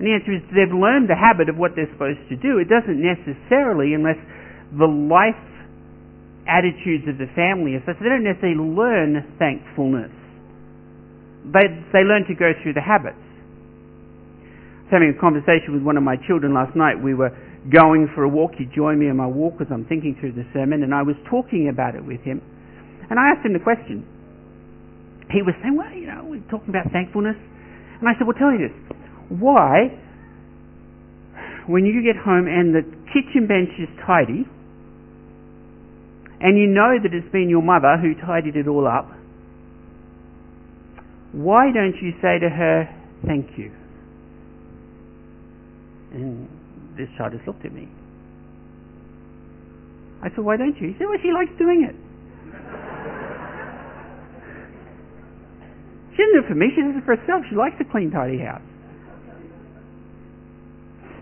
And 0.00 0.08
the 0.08 0.16
answer 0.16 0.32
is 0.32 0.40
they've 0.56 0.72
learned 0.72 1.12
the 1.12 1.20
habit 1.20 1.52
of 1.52 1.60
what 1.60 1.76
they're 1.76 1.90
supposed 1.92 2.24
to 2.32 2.36
do. 2.40 2.56
It 2.56 2.72
doesn't 2.72 2.96
necessarily, 2.96 3.92
unless 3.92 4.16
the 4.72 4.88
life 4.88 5.36
attitudes 6.48 7.04
of 7.04 7.20
the 7.20 7.28
family 7.36 7.76
are 7.76 7.84
such, 7.84 8.00
they 8.00 8.08
don't 8.08 8.24
necessarily 8.24 8.56
learn 8.56 9.20
thankfulness. 9.36 10.08
They, 11.52 11.68
they 11.92 12.00
learn 12.08 12.24
to 12.32 12.34
go 12.34 12.56
through 12.64 12.74
the 12.74 12.84
habits. 12.84 13.20
Having 14.90 15.14
a 15.16 15.20
conversation 15.20 15.72
with 15.72 15.82
one 15.82 15.96
of 15.96 16.02
my 16.02 16.16
children 16.26 16.52
last 16.52 16.74
night. 16.74 16.98
We 16.98 17.14
were 17.14 17.30
going 17.70 18.10
for 18.14 18.24
a 18.24 18.28
walk. 18.28 18.58
He 18.58 18.66
joined 18.74 18.98
me 18.98 19.08
on 19.08 19.16
my 19.16 19.26
walk 19.26 19.60
as 19.60 19.68
I'm 19.70 19.86
thinking 19.86 20.16
through 20.18 20.32
the 20.32 20.44
sermon, 20.52 20.82
and 20.82 20.94
I 20.94 21.02
was 21.02 21.14
talking 21.30 21.70
about 21.70 21.94
it 21.94 22.04
with 22.04 22.20
him. 22.22 22.42
And 23.08 23.18
I 23.18 23.30
asked 23.30 23.46
him 23.46 23.52
the 23.52 23.62
question 23.62 24.06
he 25.30 25.42
was 25.42 25.54
saying, 25.62 25.76
well, 25.76 25.90
you 25.94 26.06
know, 26.06 26.26
we're 26.26 26.42
talking 26.50 26.68
about 26.74 26.90
thankfulness. 26.90 27.38
And 27.38 28.08
I 28.08 28.18
said, 28.18 28.26
well, 28.26 28.34
tell 28.34 28.50
you 28.50 28.66
this. 28.66 28.74
Why, 29.30 29.94
when 31.66 31.86
you 31.86 32.02
get 32.02 32.18
home 32.18 32.50
and 32.50 32.74
the 32.74 32.82
kitchen 33.14 33.46
bench 33.46 33.70
is 33.78 33.88
tidy, 34.06 34.42
and 36.40 36.58
you 36.58 36.66
know 36.66 36.98
that 36.98 37.14
it's 37.14 37.30
been 37.30 37.48
your 37.48 37.62
mother 37.62 37.96
who 38.00 38.14
tidied 38.26 38.56
it 38.56 38.66
all 38.66 38.88
up, 38.88 39.06
why 41.32 41.70
don't 41.72 41.94
you 42.02 42.10
say 42.20 42.40
to 42.40 42.48
her, 42.50 42.90
thank 43.24 43.56
you? 43.56 43.70
And 46.12 46.48
this 46.96 47.08
child 47.16 47.32
just 47.32 47.46
looked 47.46 47.64
at 47.64 47.72
me. 47.72 47.88
I 50.22 50.28
said, 50.30 50.44
why 50.44 50.56
don't 50.56 50.76
you? 50.76 50.92
He 50.92 50.94
said, 50.98 51.08
well, 51.08 51.18
she 51.22 51.32
likes 51.32 51.52
doing 51.56 51.86
it. 51.88 51.96
She 56.12 56.18
doesn't 56.20 56.34
do 56.36 56.42
it 56.44 56.48
for 56.48 56.58
me, 56.58 56.68
she 56.74 56.82
does 56.82 56.98
it 56.98 57.04
for 57.06 57.16
herself. 57.16 57.48
She 57.48 57.56
likes 57.56 57.80
a 57.80 57.88
clean, 57.88 58.10
tidy 58.10 58.38
house. 58.44 58.60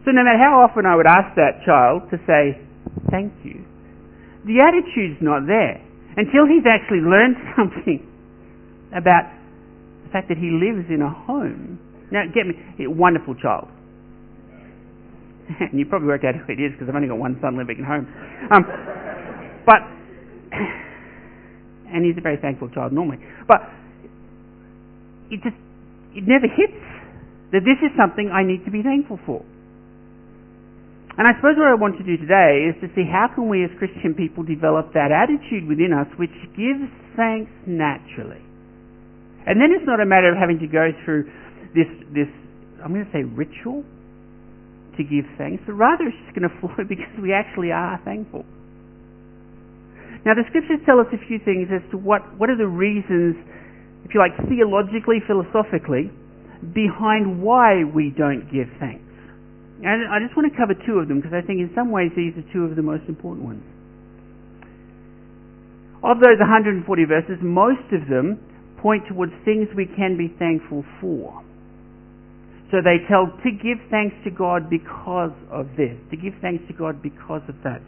So 0.04 0.10
no 0.10 0.24
matter 0.24 0.40
how 0.40 0.66
often 0.66 0.86
I 0.86 0.96
would 0.96 1.06
ask 1.06 1.36
that 1.36 1.62
child 1.62 2.10
to 2.10 2.18
say, 2.26 2.58
thank 3.12 3.30
you, 3.44 3.62
the 4.48 4.64
attitude's 4.64 5.20
not 5.20 5.46
there 5.46 5.78
until 6.16 6.48
he's 6.48 6.66
actually 6.66 7.04
learned 7.04 7.36
something 7.56 8.02
about 8.90 9.30
the 10.02 10.10
fact 10.10 10.28
that 10.32 10.38
he 10.38 10.50
lives 10.50 10.88
in 10.90 11.02
a 11.02 11.12
home. 11.12 11.78
Now, 12.10 12.24
get 12.32 12.48
me, 12.48 12.56
a 12.82 12.90
wonderful 12.90 13.36
child. 13.36 13.68
and 15.60 15.78
you 15.78 15.86
probably 15.86 16.08
worked 16.08 16.24
out 16.24 16.34
who 16.36 16.52
it 16.52 16.60
is 16.60 16.72
because 16.72 16.88
I've 16.88 16.96
only 16.96 17.08
got 17.08 17.18
one 17.18 17.38
son 17.40 17.56
living 17.56 17.80
at 17.80 17.86
home. 17.88 18.04
Um, 18.52 18.62
but, 19.64 19.80
and 21.92 22.04
he's 22.04 22.16
a 22.16 22.24
very 22.24 22.36
thankful 22.36 22.68
child 22.68 22.92
normally. 22.92 23.18
But 23.46 23.64
it 25.30 25.40
just, 25.42 25.56
it 26.12 26.24
never 26.28 26.48
hits 26.48 26.80
that 27.52 27.64
this 27.64 27.80
is 27.80 27.92
something 27.96 28.28
I 28.28 28.44
need 28.44 28.64
to 28.64 28.70
be 28.70 28.82
thankful 28.84 29.18
for. 29.24 29.44
And 31.16 31.26
I 31.26 31.34
suppose 31.34 31.58
what 31.58 31.66
I 31.66 31.74
want 31.74 31.98
to 31.98 32.06
do 32.06 32.14
today 32.14 32.70
is 32.70 32.78
to 32.78 32.86
see 32.94 33.02
how 33.02 33.26
can 33.34 33.50
we 33.50 33.64
as 33.64 33.74
Christian 33.80 34.14
people 34.14 34.44
develop 34.44 34.94
that 34.94 35.10
attitude 35.10 35.66
within 35.66 35.90
us 35.90 36.06
which 36.14 36.34
gives 36.54 36.86
thanks 37.18 37.50
naturally. 37.66 38.38
And 39.48 39.58
then 39.58 39.74
it's 39.74 39.82
not 39.88 39.98
a 39.98 40.06
matter 40.06 40.30
of 40.30 40.38
having 40.38 40.60
to 40.60 40.68
go 40.70 40.94
through 41.02 41.26
this, 41.74 41.90
this 42.14 42.30
I'm 42.84 42.94
going 42.94 43.02
to 43.02 43.10
say 43.10 43.24
ritual 43.24 43.82
to 44.98 45.04
give 45.06 45.24
thanks, 45.38 45.62
but 45.64 45.78
rather 45.78 46.10
it's 46.10 46.18
just 46.26 46.34
going 46.34 46.44
to 46.50 46.54
flow 46.60 46.84
because 46.84 47.14
we 47.22 47.32
actually 47.32 47.72
are 47.72 47.96
thankful. 48.04 48.44
Now 50.26 50.34
the 50.34 50.44
scriptures 50.50 50.82
tell 50.84 50.98
us 50.98 51.08
a 51.14 51.20
few 51.30 51.38
things 51.40 51.70
as 51.72 51.80
to 51.90 51.96
what, 51.96 52.20
what 52.36 52.50
are 52.50 52.58
the 52.58 52.68
reasons 52.68 53.38
if 54.04 54.14
you 54.14 54.20
like, 54.20 54.32
theologically, 54.48 55.20
philosophically, 55.26 56.10
behind 56.72 57.42
why 57.42 57.84
we 57.84 58.08
don't 58.08 58.48
give 58.50 58.68
thanks. 58.80 59.04
And 59.84 60.08
I 60.10 60.18
just 60.24 60.34
want 60.34 60.50
to 60.50 60.56
cover 60.56 60.74
two 60.74 60.98
of 60.98 61.06
them 61.06 61.20
because 61.20 61.36
I 61.36 61.44
think 61.44 61.60
in 61.60 61.70
some 61.74 61.92
ways 61.92 62.10
these 62.16 62.34
are 62.34 62.46
two 62.52 62.64
of 62.64 62.74
the 62.74 62.82
most 62.82 63.04
important 63.06 63.44
ones. 63.44 63.62
Of 66.02 66.18
those 66.24 66.40
140 66.40 66.88
verses, 67.04 67.36
most 67.42 67.84
of 67.92 68.08
them 68.08 68.40
point 68.80 69.04
towards 69.08 69.32
things 69.44 69.68
we 69.76 69.86
can 69.86 70.16
be 70.16 70.32
thankful 70.38 70.84
for. 71.00 71.44
So 72.70 72.84
they 72.84 73.00
tell 73.08 73.32
to 73.32 73.50
give 73.50 73.80
thanks 73.88 74.14
to 74.24 74.30
God 74.30 74.68
because 74.68 75.32
of 75.50 75.72
this, 75.76 75.96
to 76.10 76.16
give 76.16 76.36
thanks 76.40 76.64
to 76.68 76.74
God 76.76 77.00
because 77.00 77.42
of 77.48 77.56
that. 77.64 77.80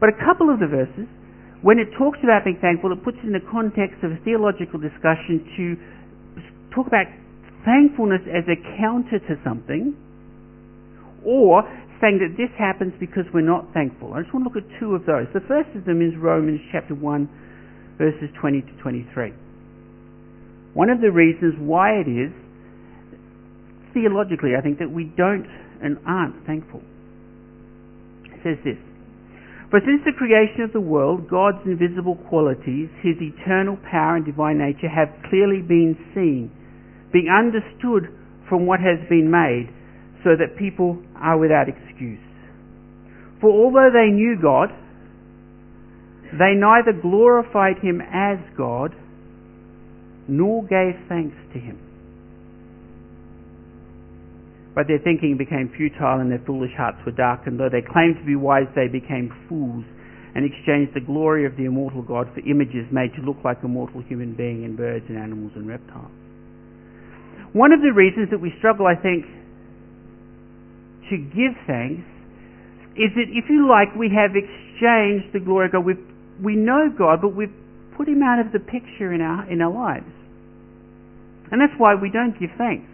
But 0.00 0.12
a 0.12 0.16
couple 0.20 0.52
of 0.52 0.60
the 0.60 0.68
verses 0.68 1.08
when 1.62 1.78
it 1.78 1.88
talks 1.96 2.18
about 2.22 2.44
being 2.44 2.60
thankful, 2.60 2.92
it 2.92 3.02
puts 3.02 3.16
it 3.24 3.26
in 3.26 3.32
the 3.32 3.42
context 3.50 4.04
of 4.04 4.12
a 4.12 4.20
theological 4.22 4.78
discussion 4.78 5.40
to 5.56 5.64
talk 6.70 6.86
about 6.86 7.08
thankfulness 7.64 8.20
as 8.28 8.44
a 8.46 8.54
counter 8.78 9.18
to 9.18 9.34
something, 9.42 9.96
or 11.24 11.64
saying 11.98 12.20
that 12.20 12.36
this 12.36 12.52
happens 12.54 12.92
because 13.00 13.24
we're 13.32 13.40
not 13.40 13.66
thankful. 13.72 14.14
I 14.14 14.22
just 14.22 14.32
want 14.32 14.46
to 14.46 14.52
look 14.52 14.60
at 14.60 14.68
two 14.78 14.94
of 14.94 15.06
those. 15.08 15.26
The 15.32 15.42
first 15.48 15.72
of 15.74 15.88
them 15.88 16.04
is 16.04 16.14
Romans 16.14 16.60
chapter 16.70 16.94
1, 16.94 17.98
verses 17.98 18.28
20 18.38 18.60
to 18.60 18.72
23. 18.82 19.32
One 20.74 20.90
of 20.90 21.00
the 21.00 21.10
reasons 21.10 21.56
why 21.58 21.98
it 21.98 22.06
is, 22.06 22.30
theologically, 23.96 24.52
I 24.52 24.60
think, 24.60 24.78
that 24.84 24.92
we 24.92 25.08
don't 25.16 25.48
and 25.80 25.96
aren't 26.04 26.44
thankful. 26.44 26.84
It 28.28 28.44
says 28.44 28.60
this 28.60 28.76
for 29.70 29.80
since 29.80 30.02
the 30.06 30.14
creation 30.14 30.62
of 30.62 30.72
the 30.72 30.80
world, 30.80 31.28
God's 31.28 31.66
invisible 31.66 32.14
qualities, 32.28 32.88
His 33.02 33.18
eternal 33.18 33.76
power 33.90 34.14
and 34.14 34.24
divine 34.24 34.58
nature 34.58 34.88
have 34.88 35.10
clearly 35.28 35.60
been 35.60 35.98
seen, 36.14 36.54
being 37.12 37.26
understood 37.26 38.14
from 38.48 38.66
what 38.66 38.78
has 38.78 39.02
been 39.08 39.26
made, 39.26 39.66
so 40.22 40.38
that 40.38 40.56
people 40.56 41.02
are 41.18 41.38
without 41.38 41.66
excuse. 41.68 42.22
For 43.40 43.50
although 43.50 43.90
they 43.90 44.14
knew 44.14 44.38
God, 44.40 44.70
they 46.38 46.54
neither 46.54 46.92
glorified 46.92 47.82
Him 47.82 48.00
as 48.00 48.38
God, 48.56 48.94
nor 50.28 50.62
gave 50.62 50.94
thanks 51.08 51.36
to 51.54 51.58
Him 51.58 51.85
but 54.76 54.84
their 54.86 55.00
thinking 55.00 55.40
became 55.40 55.72
futile 55.72 56.20
and 56.20 56.28
their 56.28 56.44
foolish 56.44 56.76
hearts 56.76 57.00
were 57.08 57.16
darkened. 57.16 57.58
Though 57.58 57.72
they 57.72 57.80
claimed 57.80 58.20
to 58.20 58.26
be 58.28 58.36
wise, 58.36 58.68
they 58.76 58.92
became 58.92 59.32
fools 59.48 59.88
and 60.36 60.44
exchanged 60.44 60.92
the 60.92 61.00
glory 61.00 61.48
of 61.48 61.56
the 61.56 61.64
immortal 61.64 62.04
God 62.04 62.28
for 62.36 62.44
images 62.44 62.84
made 62.92 63.16
to 63.16 63.24
look 63.24 63.40
like 63.40 63.64
a 63.64 63.68
mortal 63.72 64.04
human 64.04 64.36
being 64.36 64.68
and 64.68 64.76
birds 64.76 65.08
and 65.08 65.16
animals 65.16 65.56
and 65.56 65.64
reptiles. 65.64 66.12
One 67.56 67.72
of 67.72 67.80
the 67.80 67.96
reasons 67.96 68.28
that 68.28 68.36
we 68.36 68.52
struggle, 68.60 68.84
I 68.84 69.00
think, 69.00 69.24
to 71.08 71.16
give 71.16 71.56
thanks 71.64 72.04
is 73.00 73.16
that, 73.16 73.32
if 73.32 73.48
you 73.48 73.64
like, 73.64 73.96
we 73.96 74.12
have 74.12 74.36
exchanged 74.36 75.32
the 75.32 75.40
glory 75.40 75.72
of 75.72 75.72
God. 75.72 75.88
We've, 75.88 76.04
we 76.44 76.52
know 76.52 76.92
God, 76.92 77.24
but 77.24 77.32
we've 77.32 77.54
put 77.96 78.08
him 78.08 78.20
out 78.20 78.44
of 78.44 78.52
the 78.52 78.60
picture 78.60 79.08
in 79.16 79.24
our, 79.24 79.48
in 79.48 79.64
our 79.64 79.72
lives. 79.72 80.12
And 81.48 81.64
that's 81.64 81.72
why 81.80 81.94
we 81.96 82.12
don't 82.12 82.36
give 82.36 82.52
thanks. 82.58 82.84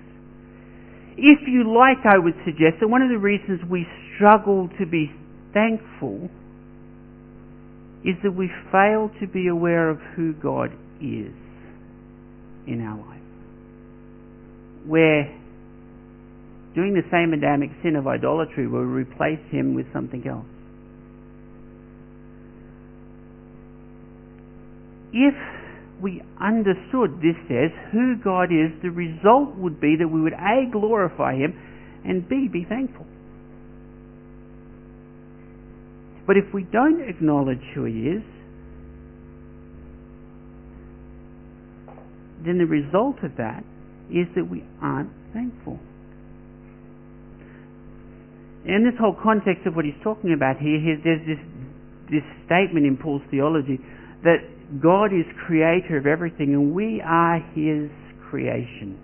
If 1.16 1.40
you 1.47 1.64
like, 1.73 2.07
I 2.07 2.19
would 2.19 2.35
suggest 2.45 2.81
that 2.81 2.88
one 2.88 3.02
of 3.02 3.11
the 3.11 3.19
reasons 3.19 3.61
we 3.71 3.87
struggle 4.16 4.69
to 4.78 4.87
be 4.87 5.11
thankful 5.52 6.31
is 8.04 8.16
that 8.23 8.33
we 8.33 8.50
fail 8.73 9.11
to 9.21 9.26
be 9.26 9.49
aware 9.49 9.90
of 9.90 9.99
who 10.16 10.33
God 10.33 10.73
is 11.00 11.33
in 12.66 12.81
our 12.83 12.99
life. 12.99 13.21
We're 14.87 15.25
doing 16.75 16.95
the 16.95 17.04
same 17.11 17.33
Adamic 17.33 17.71
sin 17.83 17.97
of 17.97 18.07
idolatry 18.07 18.66
where 18.66 18.83
we 18.83 19.04
replace 19.04 19.40
Him 19.50 19.75
with 19.75 19.87
something 19.92 20.26
else. 20.26 20.47
If 25.12 25.35
we 26.03 26.21
understood, 26.41 27.23
this 27.23 27.39
says, 27.47 27.71
who 27.93 28.17
God 28.23 28.51
is, 28.51 28.75
the 28.83 28.91
result 28.91 29.55
would 29.57 29.81
be 29.81 29.97
that 29.99 30.09
we 30.09 30.21
would 30.21 30.35
A, 30.35 30.71
glorify 30.71 31.35
Him, 31.37 31.55
and 32.05 32.29
B, 32.29 32.49
be 32.53 32.67
thankful. 32.69 33.07
But 36.27 36.37
if 36.37 36.53
we 36.53 36.65
don't 36.65 37.01
acknowledge 37.09 37.63
who 37.75 37.85
He 37.85 38.19
is, 38.19 38.23
then 42.45 42.59
the 42.59 42.67
result 42.67 43.23
of 43.23 43.37
that 43.39 43.63
is 44.11 44.27
that 44.35 44.49
we 44.51 44.65
aren't 44.83 45.11
thankful. 45.33 45.79
In 48.65 48.85
this 48.85 48.99
whole 48.99 49.17
context 49.21 49.67
of 49.67 49.75
what 49.75 49.85
he's 49.85 49.99
talking 50.03 50.33
about 50.35 50.59
here, 50.59 50.79
there's 51.03 51.27
this, 51.27 51.43
this 52.11 52.27
statement 52.47 52.87
in 52.87 52.97
Paul's 52.97 53.23
theology 53.31 53.79
that 54.23 54.39
God 54.81 55.12
is 55.12 55.26
creator 55.47 55.99
of 55.99 56.07
everything 56.07 56.55
and 56.55 56.75
we 56.75 57.02
are 57.05 57.41
his 57.55 57.91
creation. 58.31 58.97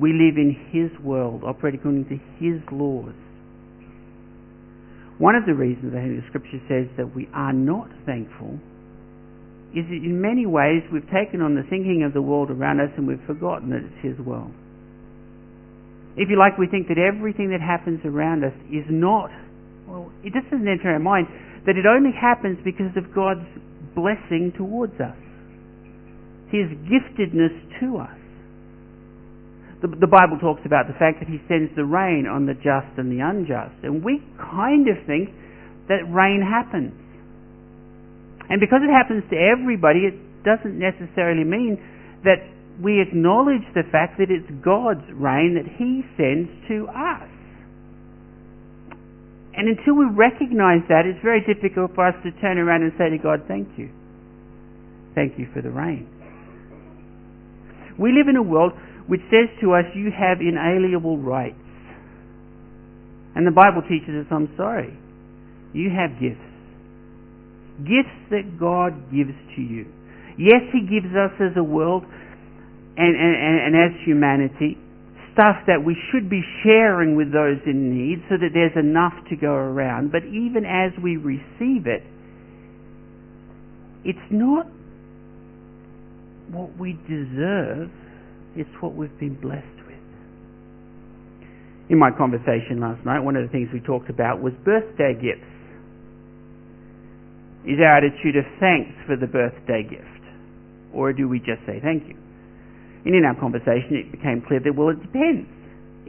We 0.00 0.12
live 0.12 0.36
in 0.36 0.56
his 0.72 0.92
world, 1.04 1.42
operating 1.44 1.80
according 1.80 2.08
to 2.08 2.18
his 2.40 2.60
laws. 2.72 3.16
One 5.18 5.34
of 5.34 5.44
the 5.44 5.54
reasons 5.54 5.92
I 5.96 6.00
think 6.00 6.20
the 6.20 6.28
scripture 6.28 6.60
says 6.68 6.88
that 6.96 7.14
we 7.16 7.28
are 7.32 7.52
not 7.52 7.88
thankful 8.04 8.60
is 9.76 9.84
that 9.88 10.00
in 10.00 10.20
many 10.20 10.46
ways 10.46 10.84
we've 10.92 11.08
taken 11.12 11.40
on 11.40 11.56
the 11.56 11.64
thinking 11.68 12.04
of 12.04 12.12
the 12.12 12.22
world 12.22 12.50
around 12.50 12.80
us 12.80 12.92
and 12.96 13.06
we've 13.06 13.24
forgotten 13.26 13.70
that 13.70 13.84
it's 13.84 14.00
his 14.00 14.16
world. 14.24 14.52
If 16.16 16.32
you 16.32 16.38
like, 16.40 16.56
we 16.56 16.68
think 16.68 16.88
that 16.88 16.96
everything 16.96 17.52
that 17.52 17.60
happens 17.60 18.00
around 18.04 18.44
us 18.44 18.56
is 18.72 18.88
not, 18.88 19.28
well, 19.84 20.12
it 20.24 20.32
just 20.32 20.48
doesn't 20.48 20.68
enter 20.68 20.88
our 20.88 21.00
mind 21.00 21.28
that 21.68 21.76
it 21.76 21.84
only 21.84 22.12
happens 22.12 22.56
because 22.64 22.94
of 22.96 23.12
God's 23.12 23.44
blessing 23.96 24.52
towards 24.56 24.94
us, 25.00 25.16
His 26.52 26.68
giftedness 26.84 27.56
to 27.80 27.98
us. 28.04 28.20
The, 29.82 29.88
the, 29.88 30.06
Bible 30.06 30.38
talks 30.40 30.62
about 30.64 30.86
the 30.86 30.96
fact 31.00 31.20
that 31.20 31.28
He 31.28 31.40
sends 31.48 31.74
the 31.74 31.84
rain 31.84 32.28
on 32.28 32.44
the 32.44 32.54
just 32.54 32.92
and 33.00 33.08
the 33.10 33.24
unjust, 33.24 33.80
and 33.82 34.04
we 34.04 34.20
kind 34.36 34.86
of 34.86 35.00
think 35.08 35.32
that 35.88 36.04
rain 36.12 36.44
happens. 36.44 36.94
And 38.48 38.60
because 38.60 38.84
it 38.84 38.92
happens 38.92 39.24
to 39.32 39.36
everybody, 39.36 40.06
it 40.06 40.16
doesn't 40.44 40.78
necessarily 40.78 41.42
mean 41.42 41.80
that 42.22 42.46
we 42.82 43.00
acknowledge 43.00 43.64
the 43.74 43.82
fact 43.90 44.18
that 44.18 44.30
it's 44.30 44.46
God's 44.62 45.04
rain 45.12 45.56
that 45.56 45.66
He 45.66 46.04
sends 46.16 46.52
to 46.68 46.86
us. 46.92 47.35
And 49.56 49.68
until 49.68 49.96
we 49.96 50.04
recognize 50.04 50.84
that, 50.88 51.08
it's 51.08 51.22
very 51.24 51.40
difficult 51.40 51.94
for 51.94 52.06
us 52.06 52.14
to 52.24 52.30
turn 52.40 52.58
around 52.58 52.82
and 52.82 52.92
say 52.98 53.08
to 53.08 53.16
God, 53.16 53.44
Thank 53.48 53.68
you. 53.78 53.88
Thank 55.14 55.38
you 55.38 55.48
for 55.54 55.62
the 55.62 55.70
rain. 55.70 56.06
We 57.98 58.12
live 58.12 58.28
in 58.28 58.36
a 58.36 58.42
world 58.42 58.72
which 59.08 59.22
says 59.32 59.48
to 59.62 59.72
us, 59.72 59.84
You 59.94 60.12
have 60.12 60.44
inalienable 60.44 61.16
rights. 61.18 61.56
And 63.34 63.46
the 63.46 63.50
Bible 63.50 63.82
teaches 63.88 64.12
us, 64.12 64.26
I'm 64.30 64.52
sorry. 64.56 64.96
You 65.72 65.88
have 65.88 66.20
gifts. 66.20 66.44
Gifts 67.80 68.16
that 68.30 68.60
God 68.60 69.12
gives 69.12 69.36
to 69.56 69.60
you. 69.60 69.86
Yes, 70.38 70.68
He 70.72 70.84
gives 70.84 71.12
us 71.16 71.32
as 71.40 71.56
a 71.56 71.64
world 71.64 72.04
and, 72.96 73.12
and, 73.16 73.34
and 73.36 73.76
as 73.76 73.92
humanity, 74.04 74.76
stuff 75.36 75.56
that 75.68 75.84
we 75.84 75.94
should 76.10 76.30
be 76.30 76.40
sharing 76.64 77.14
with 77.14 77.28
those 77.30 77.60
in 77.66 77.92
need 77.92 78.24
so 78.30 78.40
that 78.40 78.56
there's 78.56 78.72
enough 78.74 79.12
to 79.28 79.36
go 79.36 79.52
around. 79.52 80.10
But 80.10 80.24
even 80.24 80.64
as 80.64 80.96
we 81.04 81.20
receive 81.20 81.84
it, 81.86 82.00
it's 84.02 84.26
not 84.30 84.66
what 86.48 86.78
we 86.78 86.94
deserve, 87.04 87.90
it's 88.56 88.70
what 88.80 88.96
we've 88.96 89.12
been 89.20 89.38
blessed 89.38 89.66
with. 89.86 90.00
In 91.90 91.98
my 91.98 92.10
conversation 92.16 92.80
last 92.80 93.04
night, 93.04 93.20
one 93.20 93.36
of 93.36 93.44
the 93.44 93.52
things 93.52 93.68
we 93.72 93.80
talked 93.80 94.08
about 94.08 94.40
was 94.40 94.54
birthday 94.64 95.12
gifts. 95.12 95.52
Is 97.66 97.78
our 97.82 97.98
attitude 97.98 98.36
of 98.36 98.44
thanks 98.58 98.94
for 99.06 99.16
the 99.16 99.26
birthday 99.26 99.82
gift? 99.82 100.06
Or 100.94 101.12
do 101.12 101.28
we 101.28 101.40
just 101.40 101.60
say 101.66 101.80
thank 101.82 102.08
you? 102.08 102.15
And 103.06 103.14
in 103.14 103.22
our 103.22 103.38
conversation, 103.38 103.94
it 103.94 104.10
became 104.10 104.42
clear 104.42 104.58
that, 104.58 104.74
well, 104.74 104.90
it 104.90 104.98
depends. 104.98 105.46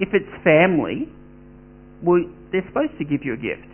If 0.01 0.17
it's 0.17 0.29
family, 0.41 1.05
well, 2.01 2.25
they're 2.49 2.65
supposed 2.65 2.97
to 2.97 3.05
give 3.05 3.21
you 3.21 3.37
a 3.37 3.41
gift. 3.41 3.69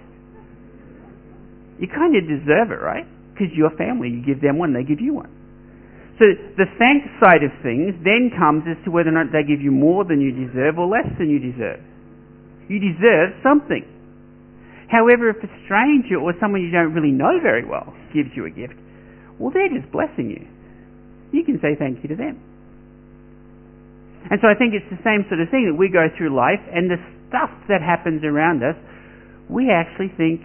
You 1.79 1.87
kind 1.87 2.19
of 2.19 2.27
deserve 2.27 2.75
it, 2.75 2.83
right? 2.83 3.07
Because 3.31 3.55
you're 3.55 3.71
family. 3.79 4.11
You 4.11 4.19
give 4.27 4.43
them 4.43 4.59
one, 4.59 4.75
they 4.75 4.83
give 4.83 4.99
you 4.99 5.15
one. 5.15 5.31
So 6.19 6.27
the 6.59 6.67
thanks 6.77 7.09
side 7.23 7.41
of 7.41 7.51
things 7.63 7.95
then 8.03 8.29
comes 8.35 8.67
as 8.67 8.77
to 8.85 8.91
whether 8.91 9.09
or 9.09 9.15
not 9.15 9.31
they 9.31 9.47
give 9.47 9.63
you 9.63 9.71
more 9.71 10.03
than 10.03 10.21
you 10.21 10.35
deserve 10.35 10.77
or 10.77 10.85
less 10.85 11.07
than 11.17 11.31
you 11.31 11.39
deserve. 11.39 11.79
You 12.67 12.77
deserve 12.77 13.39
something. 13.41 13.87
However, 14.91 15.31
if 15.31 15.39
a 15.41 15.49
stranger 15.65 16.19
or 16.19 16.35
someone 16.39 16.61
you 16.61 16.69
don't 16.69 16.93
really 16.93 17.11
know 17.11 17.39
very 17.41 17.65
well 17.65 17.95
gives 18.13 18.29
you 18.35 18.45
a 18.45 18.51
gift, 18.51 18.75
well, 19.39 19.49
they're 19.49 19.71
just 19.73 19.91
blessing 19.91 20.29
you. 20.29 20.45
You 21.31 21.43
can 21.43 21.57
say 21.63 21.73
thank 21.79 22.03
you 22.03 22.09
to 22.13 22.15
them. 22.15 22.37
And 24.31 24.39
so 24.41 24.47
I 24.47 24.55
think 24.55 24.73
it's 24.73 24.87
the 24.89 25.01
same 25.03 25.25
sort 25.27 25.41
of 25.41 25.49
thing 25.49 25.67
that 25.67 25.77
we 25.77 25.89
go 25.89 26.07
through 26.17 26.35
life 26.35 26.61
and 26.71 26.89
the 26.89 26.97
stuff 27.27 27.51
that 27.67 27.81
happens 27.81 28.23
around 28.23 28.63
us, 28.63 28.75
we 29.49 29.69
actually 29.69 30.13
think 30.15 30.41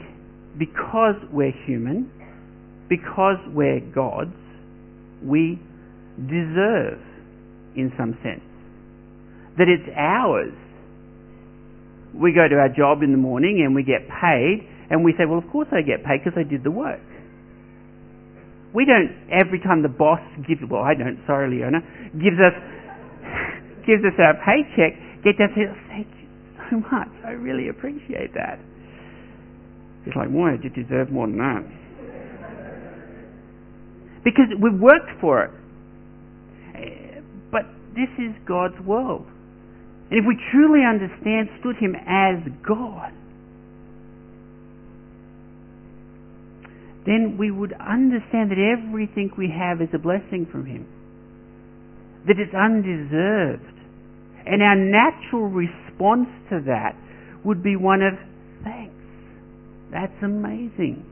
because 0.59 1.15
we're 1.31 1.55
human, 1.67 2.11
because 2.89 3.39
we're 3.55 3.81
gods, 3.81 4.35
we 5.23 5.61
deserve 6.19 6.99
in 7.77 7.93
some 7.97 8.19
sense. 8.23 8.43
That 9.59 9.69
it's 9.69 9.89
ours. 9.95 10.55
We 12.15 12.33
go 12.33 12.49
to 12.49 12.57
our 12.57 12.69
job 12.69 13.03
in 13.03 13.13
the 13.13 13.21
morning 13.21 13.63
and 13.65 13.75
we 13.75 13.85
get 13.85 14.09
paid 14.09 14.67
and 14.91 15.05
we 15.05 15.13
say, 15.13 15.25
well, 15.29 15.39
of 15.39 15.49
course 15.53 15.69
I 15.71 15.83
get 15.83 16.05
paid 16.05 16.25
because 16.25 16.39
I 16.39 16.49
did 16.49 16.65
the 16.65 16.71
work. 16.71 17.05
We 18.75 18.85
don't, 18.85 19.31
every 19.31 19.61
time 19.61 19.83
the 19.83 19.89
boss 19.89 20.21
gives, 20.47 20.61
well, 20.69 20.83
I 20.83 20.95
don't, 20.95 21.21
sorry, 21.27 21.57
Leona, 21.57 21.81
gives 22.13 22.37
us 22.41 22.53
gives 23.89 24.05
us 24.05 24.13
our 24.21 24.37
paycheck, 24.45 25.01
get 25.25 25.41
to 25.41 25.49
oh, 25.49 25.75
thank 25.89 26.07
you 26.21 26.29
so 26.69 26.77
much. 26.93 27.09
I 27.25 27.33
really 27.33 27.71
appreciate 27.71 28.35
that. 28.35 28.61
It's 30.05 30.15
like, 30.15 30.29
why 30.29 30.57
did 30.61 30.77
you 30.77 30.85
deserve 30.85 31.11
more 31.11 31.27
than 31.27 31.39
that? 31.39 31.65
Because 34.25 34.53
we've 34.61 34.79
worked 34.79 35.19
for 35.21 35.45
it. 35.45 35.51
But 37.51 37.63
this 37.95 38.11
is 38.19 38.37
God's 38.47 38.79
world. 38.85 39.27
And 40.11 40.21
if 40.21 40.25
we 40.29 40.37
truly 40.53 40.81
understand, 40.85 41.49
stood 41.61 41.77
Him 41.77 41.95
as 41.97 42.45
God, 42.67 43.13
then 47.07 47.37
we 47.39 47.51
would 47.51 47.73
understand 47.73 48.51
that 48.51 48.61
everything 48.61 49.31
we 49.39 49.49
have 49.49 49.81
is 49.81 49.89
a 49.95 49.99
blessing 49.99 50.47
from 50.51 50.67
Him. 50.67 50.87
That 52.27 52.37
it's 52.39 52.55
undeserved. 52.55 53.78
And 54.49 54.63
our 54.63 54.77
natural 54.77 55.45
response 55.45 56.33
to 56.49 56.65
that 56.65 56.97
would 57.45 57.63
be 57.63 57.77
one 57.77 58.01
of 58.01 58.15
thanks. 58.65 58.97
That's 59.93 60.17
amazing. 60.25 61.05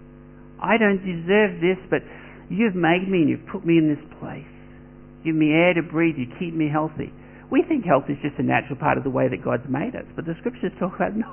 I 0.56 0.80
don't 0.80 1.04
deserve 1.04 1.60
this, 1.60 1.76
but 1.92 2.00
you've 2.48 2.74
made 2.74 3.04
me 3.04 3.28
and 3.28 3.28
you've 3.28 3.46
put 3.52 3.66
me 3.66 3.76
in 3.76 3.92
this 3.92 4.04
place. 4.18 4.48
Give 5.22 5.36
me 5.36 5.52
air 5.52 5.74
to 5.74 5.82
breathe. 5.82 6.16
You 6.16 6.32
keep 6.38 6.54
me 6.54 6.72
healthy. 6.72 7.12
We 7.52 7.62
think 7.68 7.84
health 7.84 8.08
is 8.08 8.16
just 8.22 8.40
a 8.40 8.42
natural 8.42 8.80
part 8.80 8.96
of 8.96 9.04
the 9.04 9.12
way 9.12 9.28
that 9.28 9.44
God's 9.44 9.68
made 9.68 9.94
us, 9.94 10.08
but 10.16 10.24
the 10.24 10.34
scriptures 10.40 10.72
talk 10.80 10.96
about 10.96 11.14
no. 11.16 11.28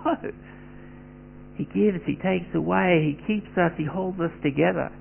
He 1.56 1.64
gives, 1.66 2.04
He 2.06 2.20
takes 2.20 2.52
away, 2.54 3.16
He 3.16 3.16
keeps 3.26 3.56
us, 3.58 3.72
He 3.78 3.86
holds 3.86 4.20
us 4.20 4.34
together. 4.44 4.92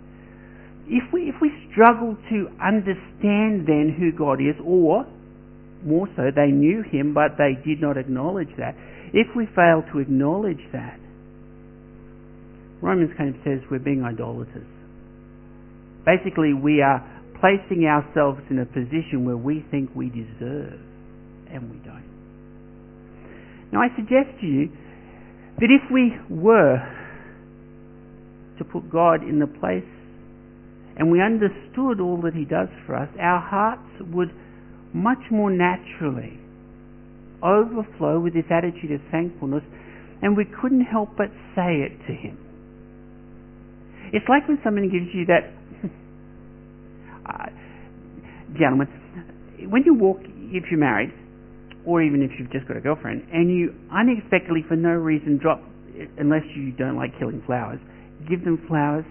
If 0.86 1.12
we, 1.12 1.28
if 1.28 1.36
we 1.40 1.50
struggle 1.72 2.16
to 2.30 2.48
understand 2.62 3.66
then 3.66 3.94
who 3.98 4.12
God 4.12 4.38
is, 4.40 4.54
or 4.62 5.06
more 5.84 6.08
so, 6.16 6.30
they 6.34 6.50
knew 6.50 6.82
him, 6.82 7.14
but 7.14 7.38
they 7.38 7.54
did 7.64 7.80
not 7.80 7.96
acknowledge 7.96 8.50
that. 8.58 8.74
If 9.12 9.34
we 9.36 9.46
fail 9.54 9.82
to 9.92 9.98
acknowledge 9.98 10.62
that, 10.72 10.98
Romans 12.80 13.10
kind 13.16 13.34
of 13.34 13.40
says 13.44 13.60
we're 13.70 13.78
being 13.78 14.02
idolaters. 14.02 14.66
Basically, 16.04 16.52
we 16.52 16.82
are 16.82 17.00
placing 17.40 17.86
ourselves 17.86 18.40
in 18.50 18.58
a 18.58 18.66
position 18.66 19.24
where 19.24 19.36
we 19.36 19.64
think 19.70 19.90
we 19.94 20.08
deserve, 20.08 20.80
and 21.50 21.70
we 21.70 21.78
don't. 21.78 22.10
Now, 23.72 23.80
I 23.80 23.88
suggest 23.96 24.40
to 24.40 24.46
you 24.46 24.68
that 25.58 25.68
if 25.70 25.90
we 25.92 26.12
were 26.28 26.78
to 28.58 28.64
put 28.64 28.90
God 28.90 29.22
in 29.22 29.38
the 29.38 29.46
place 29.46 29.88
and 30.96 31.10
we 31.10 31.22
understood 31.22 32.00
all 32.00 32.20
that 32.22 32.34
He 32.34 32.44
does 32.44 32.68
for 32.86 32.96
us, 32.96 33.08
our 33.18 33.40
hearts 33.40 33.88
would 34.12 34.30
much 34.92 35.30
more 35.30 35.50
naturally 35.50 36.38
overflow 37.42 38.20
with 38.20 38.34
this 38.34 38.44
attitude 38.50 38.92
of 38.92 39.00
thankfulness, 39.10 39.62
and 40.22 40.36
we 40.36 40.44
couldn't 40.44 40.82
help 40.84 41.10
but 41.16 41.28
say 41.56 41.82
it 41.82 41.98
to 42.06 42.12
Him. 42.14 42.38
It's 44.12 44.26
like 44.28 44.46
when 44.46 44.58
someone 44.62 44.88
gives 44.88 45.10
you 45.12 45.26
that, 45.26 45.50
uh, 47.26 47.46
gentlemen, 48.58 48.88
when 49.68 49.82
you 49.84 49.94
walk, 49.94 50.18
if 50.22 50.64
you're 50.70 50.80
married, 50.80 51.12
or 51.84 52.02
even 52.02 52.22
if 52.22 52.30
you've 52.38 52.52
just 52.52 52.68
got 52.68 52.76
a 52.76 52.80
girlfriend, 52.80 53.26
and 53.32 53.50
you 53.50 53.74
unexpectedly, 53.90 54.64
for 54.68 54.76
no 54.76 54.90
reason, 54.90 55.38
drop, 55.38 55.60
unless 56.18 56.44
you 56.54 56.70
don't 56.72 56.96
like 56.96 57.18
killing 57.18 57.42
flowers, 57.46 57.80
give 58.28 58.44
them 58.44 58.62
flowers 58.68 59.04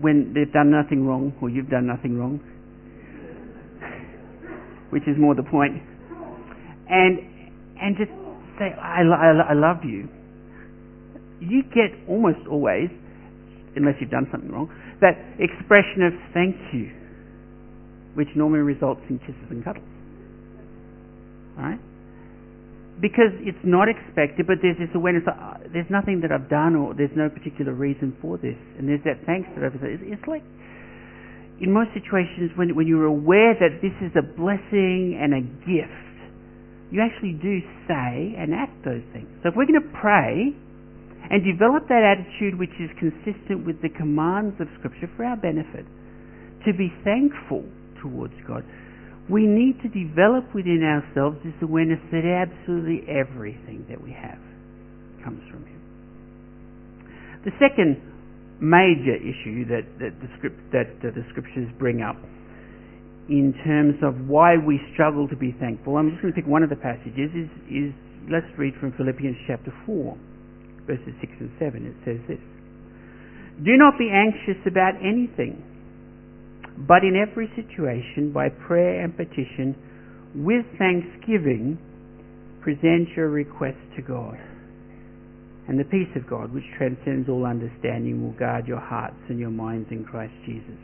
when 0.00 0.34
they've 0.34 0.52
done 0.52 0.70
nothing 0.70 1.06
wrong, 1.06 1.32
or 1.40 1.48
you've 1.48 1.70
done 1.70 1.86
nothing 1.86 2.18
wrong, 2.18 2.40
which 4.92 5.08
is 5.08 5.16
more 5.18 5.34
the 5.34 5.42
point, 5.42 5.80
and 6.88 7.18
and 7.80 7.96
just 7.96 8.12
say, 8.58 8.70
I, 8.76 9.02
I, 9.02 9.50
I 9.50 9.54
love 9.54 9.82
you. 9.84 10.08
You 11.40 11.64
get 11.74 11.90
almost 12.08 12.46
always, 12.46 12.88
unless 13.74 13.96
you've 14.00 14.10
done 14.12 14.28
something 14.30 14.52
wrong, 14.52 14.70
that 15.00 15.18
expression 15.40 16.06
of 16.06 16.12
thank 16.32 16.54
you, 16.72 16.92
which 18.14 18.28
normally 18.36 18.62
results 18.62 19.00
in 19.10 19.18
kisses 19.18 19.50
and 19.50 19.64
cuddles. 19.64 19.88
Right? 21.58 21.80
Because 23.00 23.34
it's 23.42 23.58
not 23.64 23.88
expected, 23.88 24.46
but 24.46 24.62
there's 24.62 24.78
this 24.78 24.92
awareness 24.94 25.24
that 25.26 25.34
uh, 25.34 25.58
there's 25.72 25.90
nothing 25.90 26.20
that 26.22 26.30
I've 26.30 26.48
done 26.48 26.76
or 26.76 26.94
there's 26.94 27.16
no 27.16 27.28
particular 27.28 27.74
reason 27.74 28.14
for 28.22 28.38
this. 28.38 28.54
And 28.78 28.86
there's 28.86 29.02
that 29.04 29.26
thanks 29.26 29.48
that 29.56 29.64
I've 29.64 29.74
it's, 29.74 30.04
it's 30.06 30.26
like, 30.28 30.44
in 31.62 31.70
most 31.70 31.94
situations, 31.94 32.50
when, 32.58 32.74
when 32.74 32.90
you're 32.90 33.06
aware 33.06 33.54
that 33.54 33.78
this 33.78 33.94
is 34.02 34.10
a 34.18 34.26
blessing 34.26 35.14
and 35.14 35.30
a 35.30 35.42
gift, 35.62 36.10
you 36.90 36.98
actually 37.00 37.38
do 37.38 37.62
say 37.86 38.34
and 38.34 38.50
act 38.52 38.74
those 38.84 39.06
things. 39.14 39.30
So 39.40 39.48
if 39.48 39.54
we're 39.54 39.70
going 39.70 39.80
to 39.80 39.94
pray 40.02 40.50
and 41.30 41.38
develop 41.46 41.86
that 41.86 42.02
attitude 42.02 42.58
which 42.58 42.74
is 42.82 42.90
consistent 42.98 43.64
with 43.64 43.80
the 43.80 43.88
commands 43.94 44.58
of 44.58 44.66
Scripture 44.82 45.08
for 45.16 45.24
our 45.24 45.38
benefit, 45.38 45.86
to 46.66 46.74
be 46.74 46.90
thankful 47.06 47.62
towards 48.02 48.34
God, 48.42 48.66
we 49.30 49.46
need 49.46 49.78
to 49.86 49.88
develop 49.88 50.50
within 50.52 50.82
ourselves 50.82 51.38
this 51.46 51.54
awareness 51.62 52.02
that 52.10 52.26
absolutely 52.26 53.06
everything 53.06 53.86
that 53.88 54.02
we 54.02 54.10
have 54.10 54.42
comes 55.22 55.40
from 55.46 55.62
Him. 55.62 55.80
The 57.46 57.54
second 57.62 58.11
major 58.62 59.18
issue 59.18 59.66
that, 59.66 59.82
that, 59.98 60.14
the, 60.22 60.30
script, 60.38 60.58
that 60.70 60.86
the 61.02 61.24
Scriptures 61.34 61.66
bring 61.78 62.00
up 62.00 62.16
in 63.28 63.54
terms 63.66 63.98
of 64.02 64.28
why 64.30 64.54
we 64.54 64.78
struggle 64.94 65.26
to 65.26 65.36
be 65.36 65.50
thankful, 65.58 65.96
I'm 65.98 66.10
just 66.10 66.22
going 66.22 66.32
to 66.32 66.38
pick 66.38 66.46
one 66.46 66.62
of 66.62 66.70
the 66.70 66.78
passages, 66.78 67.30
is, 67.34 67.50
is 67.66 67.90
let's 68.30 68.46
read 68.58 68.74
from 68.78 68.94
Philippians 68.94 69.36
chapter 69.46 69.74
4, 69.86 70.86
verses 70.86 71.14
6 71.20 71.32
and 71.42 71.50
7. 71.58 71.82
It 71.86 71.98
says 72.06 72.20
this 72.30 72.42
Do 73.66 73.74
not 73.74 73.98
be 73.98 74.10
anxious 74.14 74.62
about 74.66 74.94
anything 75.02 75.58
but 76.78 77.04
in 77.04 77.16
every 77.16 77.50
situation, 77.54 78.32
by 78.32 78.48
prayer 78.48 79.04
and 79.04 79.16
petition, 79.16 79.76
with 80.34 80.64
thanksgiving, 80.78 81.78
present 82.62 83.08
your 83.16 83.28
requests 83.28 83.84
to 83.96 84.02
God. 84.02 84.38
And 85.68 85.78
the 85.78 85.84
peace 85.84 86.10
of 86.16 86.28
God, 86.28 86.52
which 86.52 86.64
transcends 86.76 87.28
all 87.28 87.46
understanding, 87.46 88.22
will 88.22 88.36
guard 88.38 88.66
your 88.66 88.80
hearts 88.80 89.20
and 89.28 89.38
your 89.38 89.50
minds 89.50 89.88
in 89.90 90.04
Christ 90.04 90.34
Jesus. 90.44 90.78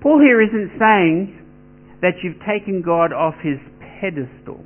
Paul 0.00 0.20
here 0.20 0.42
isn't 0.42 0.78
saying 0.78 1.38
that 2.00 2.14
you've 2.22 2.40
taken 2.46 2.82
God 2.82 3.12
off 3.12 3.34
his 3.42 3.58
pedestal. 4.00 4.64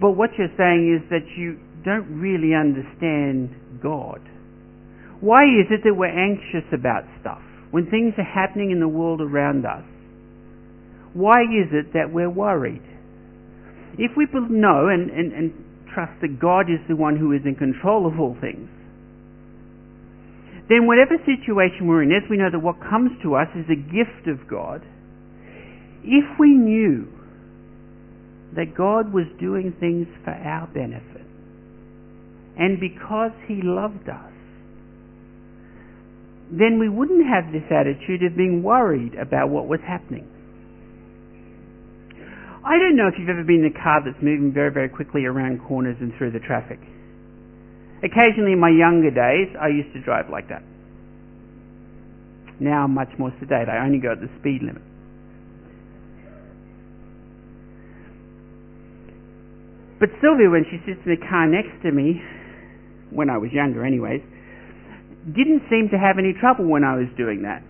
But 0.00 0.12
what 0.12 0.30
you're 0.36 0.52
saying 0.56 1.00
is 1.00 1.08
that 1.10 1.24
you 1.36 1.58
don't 1.84 2.20
really 2.20 2.54
understand 2.54 3.80
God. 3.82 4.20
Why 5.20 5.44
is 5.44 5.66
it 5.70 5.80
that 5.84 5.94
we're 5.96 6.06
anxious 6.12 6.68
about 6.72 7.04
stuff 7.20 7.40
when 7.70 7.88
things 7.88 8.14
are 8.18 8.24
happening 8.24 8.70
in 8.70 8.80
the 8.80 8.88
world 8.88 9.20
around 9.20 9.64
us? 9.64 9.84
Why 11.14 11.42
is 11.42 11.72
it 11.72 11.92
that 11.94 12.12
we're 12.12 12.30
worried? 12.30 12.82
If 13.98 14.12
we 14.16 14.26
know 14.50 14.88
and, 14.88 15.10
and, 15.10 15.32
and 15.32 15.52
trust 15.92 16.20
that 16.20 16.40
God 16.40 16.70
is 16.70 16.80
the 16.88 16.96
one 16.96 17.16
who 17.16 17.32
is 17.32 17.42
in 17.44 17.54
control 17.54 18.06
of 18.06 18.18
all 18.18 18.36
things, 18.40 18.68
then 20.68 20.86
whatever 20.86 21.16
situation 21.24 21.86
we're 21.86 22.02
in, 22.02 22.10
as 22.10 22.28
we 22.28 22.36
know 22.36 22.50
that 22.50 22.58
what 22.58 22.80
comes 22.80 23.10
to 23.22 23.36
us 23.36 23.48
is 23.54 23.66
a 23.68 23.76
gift 23.76 24.26
of 24.26 24.48
God, 24.48 24.82
if 26.02 26.24
we 26.38 26.50
knew 26.50 27.06
that 28.56 28.74
God 28.74 29.12
was 29.12 29.26
doing 29.38 29.74
things 29.78 30.06
for 30.24 30.32
our 30.32 30.66
benefit, 30.68 31.26
and 32.56 32.80
because 32.80 33.32
He 33.46 33.60
loved 33.62 34.08
us, 34.08 34.32
then 36.50 36.78
we 36.78 36.88
wouldn't 36.88 37.26
have 37.26 37.52
this 37.52 37.64
attitude 37.70 38.22
of 38.22 38.36
being 38.36 38.62
worried 38.62 39.14
about 39.14 39.48
what 39.48 39.66
was 39.66 39.80
happening. 39.86 40.28
I 42.64 42.78
don't 42.78 42.96
know 42.96 43.08
if 43.08 43.14
you've 43.18 43.28
ever 43.28 43.44
been 43.44 43.60
in 43.60 43.76
a 43.76 43.82
car 43.82 44.00
that's 44.00 44.16
moving 44.24 44.50
very, 44.50 44.72
very 44.72 44.88
quickly 44.88 45.26
around 45.26 45.60
corners 45.68 45.96
and 46.00 46.12
through 46.16 46.32
the 46.32 46.40
traffic. 46.40 46.80
Occasionally 48.02 48.56
in 48.56 48.60
my 48.60 48.72
younger 48.72 49.12
days, 49.12 49.52
I 49.60 49.68
used 49.68 49.92
to 49.92 50.00
drive 50.00 50.30
like 50.32 50.48
that. 50.48 50.62
Now 52.60 52.84
I'm 52.84 52.94
much 52.94 53.12
more 53.18 53.32
sedate. 53.38 53.68
I 53.68 53.84
only 53.84 53.98
go 53.98 54.12
at 54.12 54.20
the 54.20 54.32
speed 54.40 54.62
limit. 54.62 54.82
But 60.00 60.08
Sylvia, 60.20 60.48
when 60.48 60.64
she 60.70 60.80
sits 60.88 61.00
in 61.04 61.16
the 61.16 61.20
car 61.28 61.46
next 61.46 61.82
to 61.84 61.92
me, 61.92 62.20
when 63.10 63.28
I 63.28 63.36
was 63.36 63.52
younger 63.52 63.84
anyways, 63.84 64.22
didn't 65.36 65.68
seem 65.68 65.88
to 65.92 65.98
have 65.98 66.16
any 66.18 66.32
trouble 66.32 66.64
when 66.64 66.84
I 66.84 66.96
was 66.96 67.08
doing 67.16 67.42
that. 67.42 67.62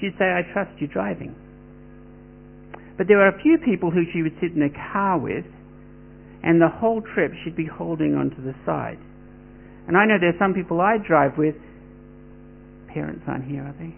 She'd 0.00 0.16
say, 0.18 0.24
I 0.24 0.40
trust 0.52 0.72
you 0.80 0.86
driving. 0.88 1.34
But 2.96 3.08
there 3.08 3.18
were 3.18 3.28
a 3.28 3.42
few 3.42 3.58
people 3.58 3.90
who 3.90 4.04
she 4.12 4.22
would 4.22 4.36
sit 4.40 4.52
in 4.52 4.62
a 4.62 4.72
car 4.92 5.18
with, 5.18 5.44
and 6.42 6.60
the 6.60 6.68
whole 6.68 7.02
trip 7.02 7.32
she'd 7.44 7.56
be 7.56 7.66
holding 7.66 8.14
onto 8.14 8.42
the 8.42 8.54
side. 8.64 8.98
And 9.86 9.96
I 9.96 10.06
know 10.06 10.16
there's 10.18 10.38
some 10.38 10.54
people 10.54 10.80
I 10.80 10.96
drive 10.98 11.36
with, 11.36 11.54
parents 12.92 13.22
aren't 13.28 13.44
here, 13.44 13.62
are 13.62 13.76
they? 13.78 13.92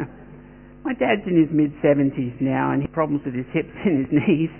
My 0.84 0.94
dad's 0.94 1.22
in 1.26 1.36
his 1.36 1.52
mid 1.52 1.76
70s 1.84 2.40
now, 2.40 2.72
and 2.72 2.80
he 2.80 2.88
problems 2.88 3.22
with 3.24 3.34
his 3.34 3.46
hips 3.52 3.70
and 3.84 4.06
his 4.06 4.10
knees. 4.18 4.50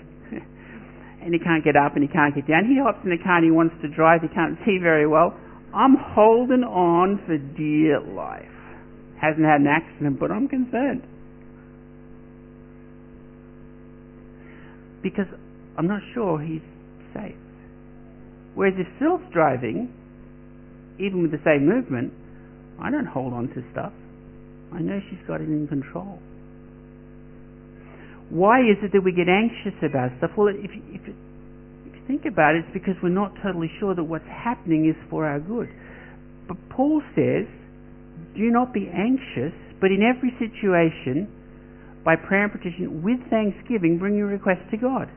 and 1.25 1.33
he 1.33 1.39
can't 1.39 1.63
get 1.63 1.75
up 1.75 1.95
and 1.95 2.03
he 2.03 2.11
can't 2.11 2.35
get 2.35 2.47
down. 2.47 2.69
He 2.69 2.77
hops 2.77 2.99
in 3.03 3.09
the 3.09 3.21
car 3.23 3.37
and 3.37 3.45
he 3.45 3.51
wants 3.51 3.75
to 3.81 3.89
drive. 3.89 4.21
He 4.21 4.29
can't 4.29 4.57
see 4.65 4.77
very 4.77 5.07
well. 5.07 5.33
I'm 5.73 5.95
holding 5.97 6.63
on 6.63 7.19
for 7.25 7.37
dear 7.37 7.99
life. 7.99 8.45
Hasn't 9.19 9.43
had 9.43 9.61
an 9.61 9.67
accident, 9.67 10.19
but 10.19 10.31
I'm 10.31 10.47
concerned. 10.47 11.01
Because 15.03 15.27
I'm 15.77 15.87
not 15.87 16.01
sure 16.13 16.41
he's 16.41 16.63
safe. 17.13 17.35
Whereas 18.55 18.75
if 18.77 18.87
Phil's 18.99 19.21
driving, 19.33 19.91
even 20.99 21.21
with 21.21 21.31
the 21.31 21.41
same 21.43 21.67
movement, 21.67 22.13
I 22.81 22.89
don't 22.89 23.05
hold 23.07 23.33
on 23.33 23.49
to 23.49 23.63
stuff. 23.71 23.93
I 24.73 24.79
know 24.79 24.99
she's 25.09 25.21
got 25.27 25.41
it 25.41 25.49
in 25.49 25.67
control. 25.67 26.19
Why 28.29 28.61
is 28.61 28.77
it 28.81 28.91
that 28.93 29.03
we 29.03 29.11
get 29.11 29.29
anxious 29.29 29.77
about 29.83 30.09
stuff? 30.17 30.31
Well, 30.37 30.47
if, 30.49 30.71
if, 30.71 31.15
think 32.07 32.25
about 32.25 32.55
it, 32.55 32.65
it's 32.65 32.73
because 32.73 32.95
we're 33.01 33.09
not 33.09 33.33
totally 33.43 33.69
sure 33.79 33.95
that 33.95 34.03
what's 34.03 34.27
happening 34.27 34.89
is 34.89 34.95
for 35.09 35.25
our 35.25 35.39
good. 35.39 35.69
But 36.47 36.57
Paul 36.69 37.01
says, 37.15 37.47
do 38.35 38.49
not 38.49 38.73
be 38.73 38.89
anxious, 38.89 39.53
but 39.79 39.91
in 39.91 40.01
every 40.01 40.33
situation, 40.39 41.29
by 42.03 42.15
prayer 42.15 42.45
and 42.45 42.53
petition, 42.53 43.01
with 43.01 43.19
thanksgiving, 43.31 43.97
bring 43.97 44.15
your 44.15 44.27
requests 44.27 44.67
to 44.71 44.77
God. 44.77 45.07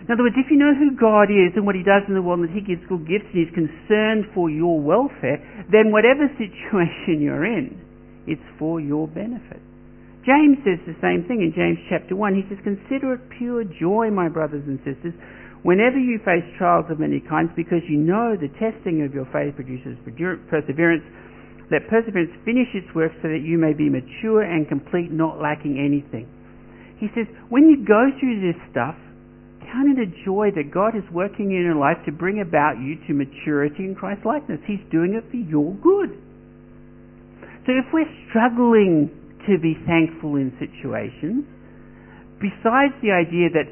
In 0.00 0.12
other 0.12 0.22
words, 0.22 0.36
if 0.38 0.50
you 0.50 0.58
know 0.58 0.74
who 0.74 0.94
God 0.96 1.32
is 1.32 1.56
and 1.56 1.64
what 1.64 1.74
He 1.74 1.82
does 1.82 2.04
in 2.06 2.14
the 2.14 2.22
world, 2.22 2.40
and 2.40 2.48
that 2.48 2.54
He 2.54 2.62
gives 2.62 2.84
good 2.86 3.08
gifts 3.08 3.26
and 3.32 3.40
He's 3.42 3.54
concerned 3.56 4.28
for 4.36 4.50
your 4.50 4.78
welfare, 4.78 5.40
then 5.72 5.90
whatever 5.90 6.28
situation 6.36 7.20
you're 7.24 7.46
in, 7.46 7.74
it's 8.26 8.44
for 8.58 8.80
your 8.80 9.08
benefit. 9.08 9.60
James 10.24 10.56
says 10.64 10.80
the 10.88 10.96
same 11.04 11.28
thing 11.28 11.44
in 11.44 11.52
James 11.52 11.76
chapter 11.88 12.16
1. 12.16 12.32
He 12.32 12.44
says, 12.48 12.56
Consider 12.64 13.20
it 13.20 13.28
pure 13.36 13.64
joy, 13.64 14.08
my 14.08 14.28
brothers 14.28 14.64
and 14.64 14.80
sisters, 14.80 15.12
Whenever 15.64 15.96
you 15.96 16.20
face 16.28 16.44
trials 16.60 16.84
of 16.92 17.00
many 17.00 17.24
kinds, 17.24 17.48
because 17.56 17.80
you 17.88 17.96
know 17.96 18.36
the 18.36 18.52
testing 18.60 19.00
of 19.00 19.16
your 19.16 19.24
faith 19.32 19.56
produces 19.56 19.96
perseverance, 20.52 21.00
let 21.70 21.88
perseverance 21.88 22.30
finish 22.44 22.68
its 22.74 22.88
work 22.94 23.12
so 23.22 23.28
that 23.28 23.40
you 23.42 23.56
may 23.56 23.72
be 23.72 23.88
mature 23.88 24.42
and 24.42 24.68
complete, 24.68 25.10
not 25.10 25.40
lacking 25.40 25.80
anything. 25.80 26.28
He 26.98 27.08
says, 27.14 27.26
when 27.48 27.68
you 27.68 27.84
go 27.84 28.10
through 28.20 28.40
this 28.40 28.60
stuff, 28.70 28.94
count 29.60 29.98
it 29.98 29.98
a 29.98 30.08
joy 30.24 30.50
that 30.54 30.70
God 30.72 30.94
is 30.94 31.04
working 31.10 31.50
in 31.50 31.62
your 31.64 31.74
life 31.74 31.98
to 32.06 32.12
bring 32.12 32.40
about 32.40 32.78
you 32.78 32.96
to 33.08 33.14
maturity 33.14 33.84
in 33.84 33.94
Christ 33.94 34.24
likeness. 34.24 34.60
He's 34.66 34.84
doing 34.90 35.14
it 35.14 35.24
for 35.30 35.36
your 35.36 35.74
good. 35.80 36.14
So 37.66 37.72
if 37.72 37.86
we're 37.92 38.10
struggling 38.28 39.10
to 39.48 39.58
be 39.58 39.74
thankful 39.86 40.36
in 40.36 40.52
situations, 40.60 41.44
besides 42.40 42.92
the 43.02 43.10
idea 43.10 43.48
that 43.56 43.68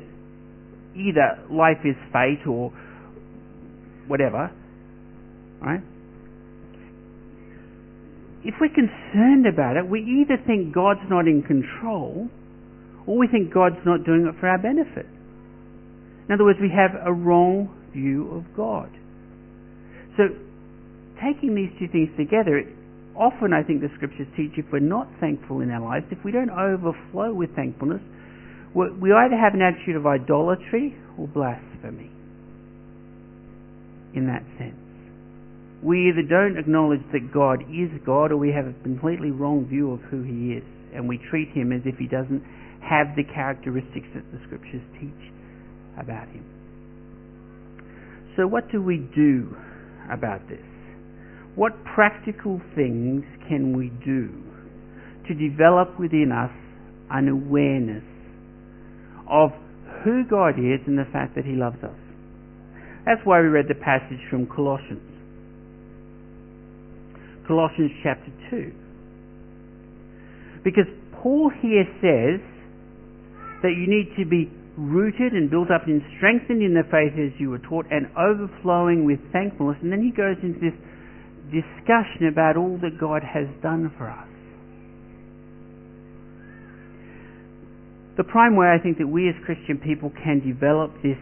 either 0.96 1.44
life 1.52 1.84
is 1.84 1.96
fate 2.12 2.46
or 2.48 2.72
whatever, 4.08 4.50
right? 5.60 5.80
If 8.44 8.54
we're 8.60 8.74
concerned 8.74 9.46
about 9.46 9.76
it, 9.76 9.88
we 9.88 10.00
either 10.00 10.36
think 10.46 10.74
God's 10.74 11.06
not 11.08 11.28
in 11.28 11.42
control 11.42 12.28
or 13.06 13.18
we 13.18 13.28
think 13.28 13.52
God's 13.52 13.78
not 13.86 14.04
doing 14.04 14.26
it 14.26 14.34
for 14.40 14.48
our 14.48 14.58
benefit. 14.58 15.06
In 16.28 16.34
other 16.34 16.44
words, 16.44 16.58
we 16.60 16.70
have 16.70 16.90
a 17.06 17.12
wrong 17.12 17.70
view 17.92 18.30
of 18.32 18.56
God. 18.56 18.90
So, 20.16 20.28
taking 21.22 21.54
these 21.54 21.70
two 21.78 21.88
things 21.88 22.10
together, 22.16 22.62
often 23.14 23.52
I 23.52 23.62
think 23.62 23.80
the 23.80 23.90
scriptures 23.96 24.26
teach 24.36 24.52
if 24.56 24.66
we're 24.72 24.80
not 24.80 25.08
thankful 25.20 25.60
in 25.60 25.70
our 25.70 25.80
lives, 25.80 26.06
if 26.10 26.18
we 26.24 26.32
don't 26.32 26.50
overflow 26.50 27.32
with 27.32 27.54
thankfulness, 27.54 28.02
we 28.74 29.12
either 29.12 29.36
have 29.36 29.54
an 29.54 29.62
attitude 29.62 29.96
of 29.96 30.06
idolatry 30.06 30.96
or 31.18 31.28
blasphemy. 31.28 32.10
In 34.14 34.26
that 34.26 34.42
sense. 34.58 34.76
We 35.82 36.08
either 36.08 36.22
don't 36.22 36.58
acknowledge 36.58 37.02
that 37.12 37.32
God 37.32 37.62
is 37.62 37.90
God 38.06 38.30
or 38.30 38.36
we 38.36 38.52
have 38.52 38.66
a 38.66 38.74
completely 38.82 39.30
wrong 39.30 39.66
view 39.66 39.92
of 39.92 40.00
who 40.10 40.22
He 40.22 40.54
is 40.54 40.64
and 40.94 41.08
we 41.08 41.18
treat 41.30 41.48
Him 41.50 41.72
as 41.72 41.82
if 41.84 41.96
He 41.98 42.06
doesn't 42.06 42.42
have 42.82 43.16
the 43.16 43.24
characteristics 43.24 44.06
that 44.14 44.24
the 44.30 44.38
Scriptures 44.46 44.82
teach 45.00 45.32
about 45.98 46.28
Him. 46.28 46.44
So 48.36 48.46
what 48.46 48.70
do 48.70 48.82
we 48.82 48.98
do 49.14 49.56
about 50.10 50.48
this? 50.48 50.64
What 51.54 51.72
practical 51.84 52.60
things 52.74 53.24
can 53.48 53.76
we 53.76 53.90
do 54.04 54.30
to 55.28 55.34
develop 55.34 55.98
within 55.98 56.32
us 56.32 56.50
an 57.10 57.28
awareness 57.28 58.04
of 59.28 59.50
who 60.04 60.24
God 60.28 60.58
is 60.58 60.80
and 60.86 60.98
the 60.98 61.06
fact 61.12 61.34
that 61.36 61.44
He 61.44 61.52
loves 61.52 61.82
us. 61.84 61.98
That's 63.04 63.20
why 63.24 63.40
we 63.40 63.48
read 63.48 63.66
the 63.68 63.74
passage 63.74 64.20
from 64.30 64.46
Colossians. 64.46 65.11
Colossians 67.46 67.90
chapter 68.02 68.30
2. 68.50 68.72
Because 70.64 70.86
Paul 71.22 71.50
here 71.62 71.86
says 72.00 72.40
that 73.62 73.74
you 73.74 73.86
need 73.86 74.14
to 74.18 74.28
be 74.28 74.50
rooted 74.76 75.32
and 75.32 75.50
built 75.50 75.70
up 75.70 75.86
and 75.86 76.02
strengthened 76.16 76.62
in 76.62 76.74
the 76.74 76.86
faith 76.90 77.14
as 77.18 77.34
you 77.38 77.50
were 77.50 77.62
taught 77.62 77.86
and 77.90 78.06
overflowing 78.16 79.04
with 79.04 79.20
thankfulness. 79.32 79.76
And 79.82 79.92
then 79.92 80.02
he 80.02 80.10
goes 80.10 80.36
into 80.42 80.58
this 80.58 80.78
discussion 81.50 82.30
about 82.30 82.56
all 82.56 82.78
that 82.82 82.98
God 82.98 83.22
has 83.22 83.46
done 83.62 83.92
for 83.98 84.08
us. 84.08 84.28
The 88.16 88.24
prime 88.24 88.56
way 88.56 88.68
I 88.68 88.82
think 88.82 88.98
that 88.98 89.08
we 89.08 89.28
as 89.28 89.34
Christian 89.44 89.78
people 89.78 90.12
can 90.22 90.40
develop 90.40 90.92
this 91.02 91.18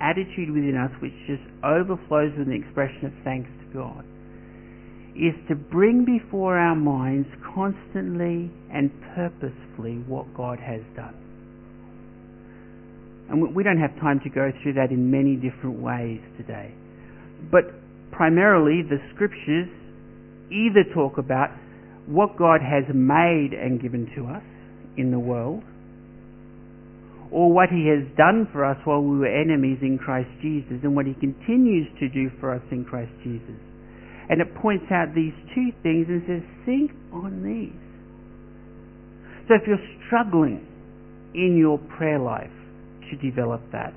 attitude 0.00 0.50
within 0.50 0.76
us 0.76 0.90
which 1.00 1.14
just 1.26 1.42
overflows 1.64 2.32
with 2.36 2.48
an 2.48 2.52
expression 2.52 3.06
of 3.06 3.12
thanks 3.24 3.48
to 3.62 3.66
God 3.72 4.04
is 5.14 5.34
to 5.48 5.54
bring 5.54 6.04
before 6.04 6.56
our 6.56 6.74
minds 6.74 7.28
constantly 7.54 8.50
and 8.72 8.90
purposefully 9.14 10.02
what 10.06 10.32
God 10.34 10.58
has 10.58 10.80
done. 10.96 11.14
And 13.28 13.54
we 13.54 13.62
don't 13.62 13.80
have 13.80 13.94
time 14.00 14.20
to 14.24 14.30
go 14.30 14.50
through 14.62 14.74
that 14.74 14.90
in 14.90 15.10
many 15.10 15.36
different 15.36 15.80
ways 15.80 16.20
today. 16.36 16.72
But 17.50 17.64
primarily 18.10 18.82
the 18.82 18.98
scriptures 19.14 19.68
either 20.50 20.84
talk 20.94 21.18
about 21.18 21.50
what 22.06 22.36
God 22.36 22.60
has 22.60 22.84
made 22.92 23.52
and 23.52 23.80
given 23.80 24.10
to 24.16 24.26
us 24.26 24.42
in 24.96 25.10
the 25.10 25.18
world, 25.18 25.62
or 27.30 27.50
what 27.50 27.70
he 27.70 27.88
has 27.88 28.04
done 28.16 28.46
for 28.52 28.64
us 28.64 28.76
while 28.84 29.00
we 29.00 29.18
were 29.18 29.26
enemies 29.26 29.78
in 29.80 29.96
Christ 29.96 30.28
Jesus, 30.42 30.80
and 30.82 30.94
what 30.94 31.06
he 31.06 31.14
continues 31.14 31.88
to 32.00 32.08
do 32.10 32.28
for 32.38 32.52
us 32.52 32.62
in 32.70 32.84
Christ 32.84 33.12
Jesus. 33.24 33.56
And 34.32 34.40
it 34.40 34.48
points 34.54 34.86
out 34.90 35.14
these 35.14 35.34
two 35.54 35.76
things 35.82 36.06
and 36.08 36.24
says, 36.26 36.40
think 36.64 36.90
on 37.12 37.44
these. 37.44 37.76
So 39.46 39.60
if 39.60 39.68
you're 39.68 39.76
struggling 40.06 40.66
in 41.34 41.58
your 41.58 41.76
prayer 41.76 42.18
life 42.18 42.48
to 43.10 43.16
develop 43.20 43.60
that, 43.72 43.92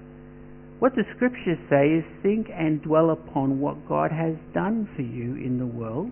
what 0.80 0.92
the 0.96 1.04
scriptures 1.16 1.58
say 1.70 1.88
is 1.88 2.04
think 2.22 2.48
and 2.52 2.84
dwell 2.84 3.12
upon 3.12 3.62
what 3.62 3.88
God 3.88 4.12
has 4.12 4.36
done 4.54 4.90
for 4.98 5.04
you 5.04 5.36
in 5.40 5.58
the 5.58 5.66
world 5.66 6.12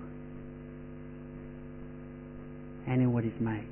and 2.88 3.02
in 3.02 3.12
what 3.12 3.26
He's 3.26 3.34
made. 3.42 3.68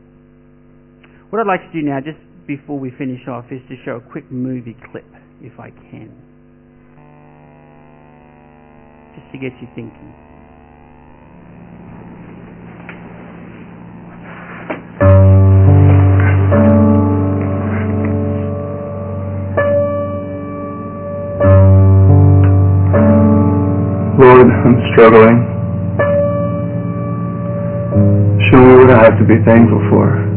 What 1.29 1.39
I'd 1.39 1.47
like 1.47 1.61
to 1.61 1.71
do 1.71 1.81
now, 1.81 1.99
just 2.03 2.19
before 2.45 2.77
we 2.77 2.91
finish 2.97 3.25
off, 3.29 3.45
is 3.51 3.61
to 3.69 3.75
show 3.85 4.03
a 4.03 4.11
quick 4.11 4.29
movie 4.29 4.75
clip, 4.91 5.07
if 5.39 5.57
I 5.61 5.69
can. 5.69 6.11
Just 9.15 9.31
to 9.31 9.37
get 9.39 9.55
you 9.61 9.67
thinking. 9.75 10.30
I'm 24.51 24.75
struggling. 24.93 25.51
Me 28.51 28.77
what 28.77 28.91
I 28.91 29.03
have 29.03 29.17
to 29.17 29.25
be 29.25 29.43
thankful 29.43 29.79
for. 29.89 30.31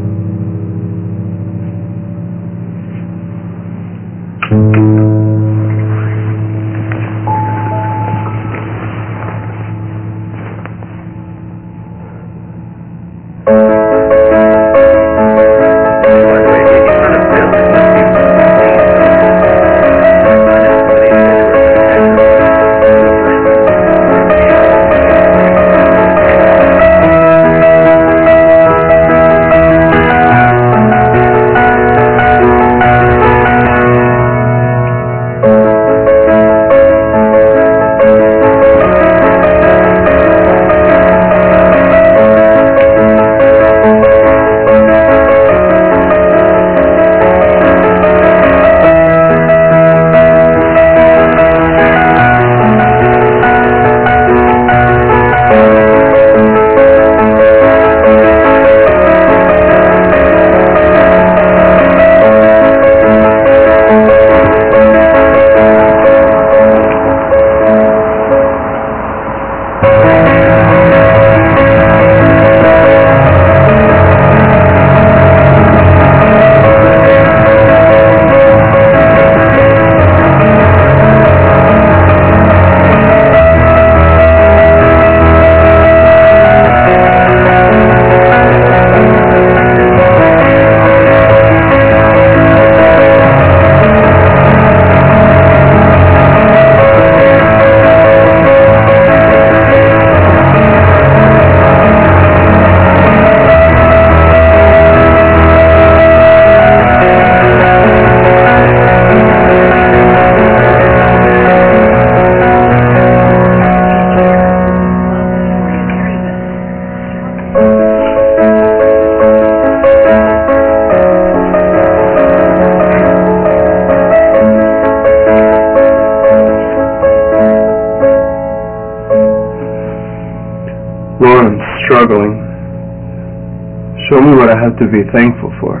Have 134.65 134.79
to 134.79 134.87
be 134.89 135.05
thankful 135.13 135.53
for. 135.61 135.77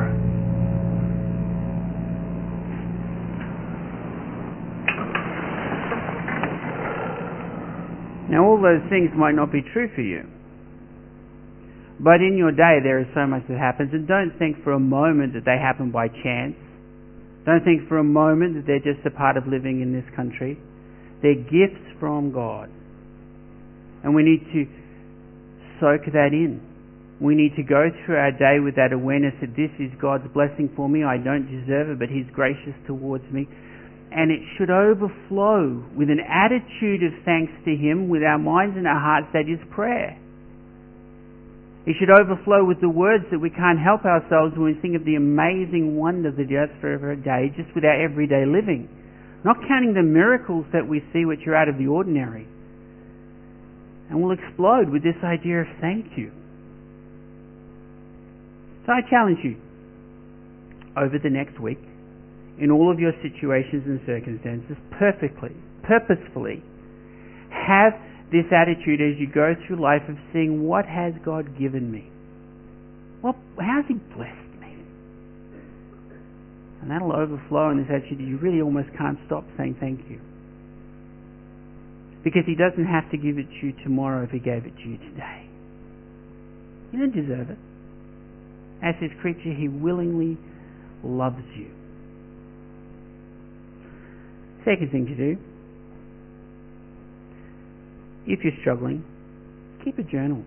Now, 8.29 8.45
all 8.45 8.61
those 8.61 8.85
things 8.89 9.09
might 9.17 9.33
not 9.33 9.51
be 9.51 9.61
true 9.73 9.89
for 9.95 10.01
you. 10.01 10.29
But 11.99 12.21
in 12.21 12.37
your 12.37 12.51
day, 12.51 12.77
there 12.83 12.99
is 12.99 13.07
so 13.15 13.25
much 13.25 13.43
that 13.49 13.57
happens, 13.57 13.89
and 13.93 14.07
don't 14.07 14.37
think 14.37 14.63
for 14.63 14.73
a 14.73 14.79
moment 14.79 15.33
that 15.33 15.45
they 15.45 15.57
happen 15.57 15.91
by 15.91 16.09
chance. 16.09 16.55
Don't 17.45 17.63
think 17.63 17.87
for 17.87 17.97
a 17.97 18.03
moment 18.03 18.55
that 18.55 18.65
they're 18.67 18.93
just 18.93 19.05
a 19.05 19.11
part 19.11 19.37
of 19.37 19.47
living 19.47 19.81
in 19.81 19.93
this 19.93 20.05
country. 20.15 20.59
They're 21.21 21.35
gifts 21.35 21.85
from 21.99 22.33
God. 22.33 22.69
And 24.03 24.13
we 24.13 24.23
need 24.23 24.45
to 24.53 24.65
soak 25.79 26.05
that 26.11 26.29
in. 26.33 26.54
We 27.25 27.33
need 27.33 27.57
to 27.57 27.65
go 27.65 27.89
through 28.05 28.21
our 28.21 28.29
day 28.29 28.61
with 28.61 28.77
that 28.77 28.93
awareness 28.93 29.33
that 29.41 29.57
this 29.57 29.73
is 29.81 29.89
God's 29.97 30.29
blessing 30.29 30.69
for 30.77 30.85
me. 30.85 31.01
I 31.01 31.17
don't 31.17 31.49
deserve 31.49 31.89
it, 31.89 31.97
but 31.97 32.13
He's 32.13 32.29
gracious 32.29 32.77
towards 32.85 33.25
me. 33.33 33.49
And 34.13 34.29
it 34.29 34.45
should 34.53 34.69
overflow 34.69 35.81
with 35.97 36.13
an 36.13 36.21
attitude 36.21 37.01
of 37.01 37.17
thanks 37.25 37.49
to 37.65 37.73
Him, 37.73 38.13
with 38.13 38.21
our 38.21 38.37
minds 38.37 38.77
and 38.77 38.85
our 38.85 39.01
hearts, 39.01 39.33
that 39.33 39.49
is 39.49 39.57
prayer. 39.73 40.21
It 41.89 41.97
should 41.97 42.13
overflow 42.13 42.61
with 42.61 42.77
the 42.77 42.93
words 42.93 43.25
that 43.33 43.41
we 43.41 43.49
can't 43.49 43.81
help 43.81 44.05
ourselves 44.05 44.53
when 44.53 44.69
we 44.69 44.77
think 44.77 44.93
of 44.93 45.01
the 45.01 45.17
amazing 45.17 45.97
wonder 45.97 46.29
that 46.29 46.45
He 46.45 46.53
does 46.53 46.69
for 46.77 46.93
every 46.93 47.17
day, 47.17 47.49
just 47.57 47.73
with 47.73 47.89
our 47.89 47.97
everyday 48.05 48.45
living. 48.45 48.85
Not 49.41 49.57
counting 49.65 49.97
the 49.97 50.05
miracles 50.05 50.69
that 50.77 50.85
we 50.85 51.01
see 51.09 51.25
which 51.25 51.41
are 51.49 51.57
out 51.57 51.73
of 51.73 51.81
the 51.81 51.89
ordinary. 51.89 52.45
And 54.13 54.21
we'll 54.21 54.37
explode 54.37 54.93
with 54.93 55.01
this 55.01 55.17
idea 55.25 55.65
of 55.65 55.67
thank 55.81 56.13
you. 56.21 56.44
So 58.85 58.91
I 58.91 59.01
challenge 59.09 59.39
you 59.43 59.57
over 60.95 61.17
the 61.21 61.29
next 61.29 61.59
week, 61.59 61.79
in 62.59 62.71
all 62.71 62.91
of 62.91 62.99
your 62.99 63.11
situations 63.21 63.83
and 63.85 63.99
circumstances, 64.05 64.77
perfectly, 64.97 65.51
purposefully, 65.83 66.63
have 67.49 67.93
this 68.31 68.45
attitude 68.51 69.01
as 69.01 69.19
you 69.19 69.27
go 69.27 69.53
through 69.65 69.81
life 69.81 70.03
of 70.07 70.15
seeing 70.31 70.63
what 70.63 70.85
has 70.85 71.13
God 71.25 71.59
given 71.59 71.91
me. 71.91 72.09
Well, 73.21 73.35
how's 73.59 73.85
He 73.87 73.95
blessed 73.95 74.61
me? 74.61 74.77
And 76.81 76.91
that'll 76.91 77.11
overflow 77.11 77.71
in 77.71 77.77
this 77.77 77.87
attitude. 77.89 78.19
You 78.19 78.37
really 78.37 78.61
almost 78.61 78.89
can't 78.97 79.17
stop 79.25 79.43
saying 79.57 79.77
thank 79.79 79.99
you. 80.09 80.21
Because 82.23 82.43
He 82.45 82.55
doesn't 82.55 82.85
have 82.85 83.09
to 83.11 83.17
give 83.17 83.37
it 83.37 83.47
to 83.49 83.67
you 83.67 83.73
tomorrow 83.83 84.23
if 84.23 84.29
He 84.29 84.39
gave 84.39 84.65
it 84.65 84.77
to 84.77 84.83
you 84.87 84.97
today. 84.97 85.49
You 86.93 86.99
don't 86.99 87.13
deserve 87.13 87.49
it. 87.49 87.57
As 88.85 88.93
His 89.01 89.09
creature, 89.19 89.51
He 89.51 89.67
willingly 89.67 90.37
loves 91.03 91.43
you. 91.57 91.71
Second 94.63 94.91
thing 94.91 95.05
to 95.05 95.15
do, 95.15 95.37
if 98.27 98.39
you're 98.43 98.53
struggling, 98.61 99.03
keep 99.83 99.97
a 99.97 100.03
journal. 100.03 100.43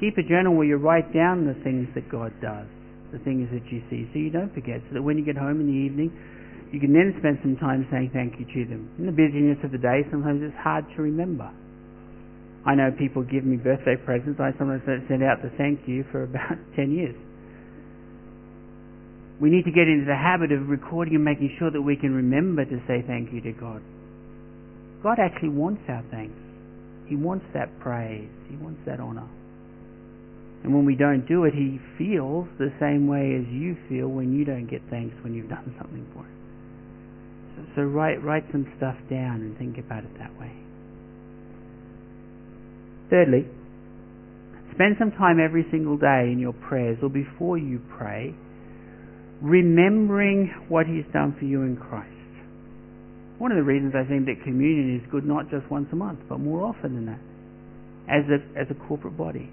Keep 0.00 0.16
a 0.16 0.22
journal 0.22 0.54
where 0.54 0.66
you 0.66 0.76
write 0.76 1.12
down 1.12 1.46
the 1.46 1.54
things 1.62 1.88
that 1.94 2.08
God 2.10 2.32
does, 2.40 2.66
the 3.12 3.18
things 3.18 3.48
that 3.52 3.64
you 3.70 3.82
see, 3.90 4.08
so 4.12 4.18
you 4.18 4.30
don't 4.30 4.52
forget, 4.54 4.80
so 4.88 4.94
that 4.94 5.02
when 5.02 5.18
you 5.18 5.24
get 5.24 5.36
home 5.36 5.60
in 5.60 5.66
the 5.66 5.72
evening, 5.72 6.12
you 6.72 6.80
can 6.80 6.92
then 6.92 7.14
spend 7.18 7.38
some 7.42 7.56
time 7.56 7.86
saying 7.90 8.10
thank 8.12 8.38
you 8.38 8.46
to 8.46 8.70
them. 8.70 8.88
In 8.98 9.06
the 9.06 9.12
busyness 9.12 9.58
of 9.64 9.72
the 9.72 9.78
day, 9.78 10.04
sometimes 10.10 10.40
it's 10.42 10.56
hard 10.56 10.84
to 10.96 11.02
remember. 11.02 11.50
I 12.66 12.74
know 12.74 12.90
people 12.92 13.22
give 13.22 13.44
me 13.44 13.56
birthday 13.56 13.96
presents. 13.96 14.38
I 14.38 14.52
sometimes 14.58 14.82
send 15.08 15.22
out 15.22 15.42
the 15.42 15.50
thank 15.56 15.88
you 15.88 16.04
for 16.12 16.24
about 16.24 16.58
10 16.76 16.92
years. 16.92 17.16
We 19.40 19.48
need 19.48 19.64
to 19.64 19.72
get 19.72 19.88
into 19.88 20.04
the 20.04 20.16
habit 20.16 20.52
of 20.52 20.68
recording 20.68 21.14
and 21.14 21.24
making 21.24 21.56
sure 21.58 21.70
that 21.70 21.80
we 21.80 21.96
can 21.96 22.12
remember 22.12 22.64
to 22.64 22.76
say 22.86 23.02
thank 23.06 23.32
you 23.32 23.40
to 23.40 23.52
God. 23.52 23.80
God 25.02 25.18
actually 25.18 25.48
wants 25.48 25.80
our 25.88 26.04
thanks. 26.10 26.36
He 27.08 27.16
wants 27.16 27.46
that 27.54 27.80
praise. 27.80 28.28
He 28.50 28.56
wants 28.56 28.80
that 28.84 29.00
honor. 29.00 29.26
And 30.62 30.74
when 30.74 30.84
we 30.84 30.94
don't 30.94 31.26
do 31.26 31.44
it, 31.44 31.54
He 31.54 31.80
feels 31.96 32.46
the 32.58 32.70
same 32.78 33.08
way 33.08 33.34
as 33.34 33.48
you 33.48 33.76
feel 33.88 34.08
when 34.08 34.36
you 34.36 34.44
don't 34.44 34.68
get 34.68 34.82
thanks 34.90 35.16
when 35.24 35.32
you've 35.32 35.48
done 35.56 35.74
something 35.80 36.06
for 36.12 36.20
Him. 36.20 36.36
So, 37.56 37.80
so 37.80 37.82
write, 37.82 38.22
write 38.22 38.44
some 38.52 38.70
stuff 38.76 38.96
down 39.08 39.40
and 39.40 39.56
think 39.56 39.78
about 39.78 40.04
it 40.04 40.12
that 40.18 40.38
way. 40.38 40.52
Thirdly, 43.10 43.44
spend 44.74 44.96
some 44.98 45.10
time 45.12 45.38
every 45.42 45.66
single 45.70 45.98
day 45.98 46.30
in 46.32 46.38
your 46.38 46.52
prayers 46.52 46.98
or 47.02 47.10
before 47.10 47.58
you 47.58 47.80
pray 47.98 48.34
remembering 49.40 50.52
what 50.68 50.86
He's 50.86 51.04
done 51.12 51.34
for 51.38 51.44
you 51.44 51.62
in 51.62 51.76
Christ. 51.76 52.08
One 53.38 53.50
of 53.52 53.56
the 53.56 53.64
reasons 53.64 53.94
I 53.96 54.06
think 54.06 54.26
that 54.26 54.44
communion 54.44 55.00
is 55.00 55.10
good 55.10 55.24
not 55.24 55.50
just 55.50 55.70
once 55.70 55.88
a 55.92 55.96
month, 55.96 56.20
but 56.28 56.38
more 56.38 56.62
often 56.62 56.94
than 56.94 57.06
that, 57.06 57.20
as 58.08 58.24
a, 58.28 58.58
as 58.58 58.66
a 58.70 58.74
corporate 58.86 59.16
body. 59.16 59.50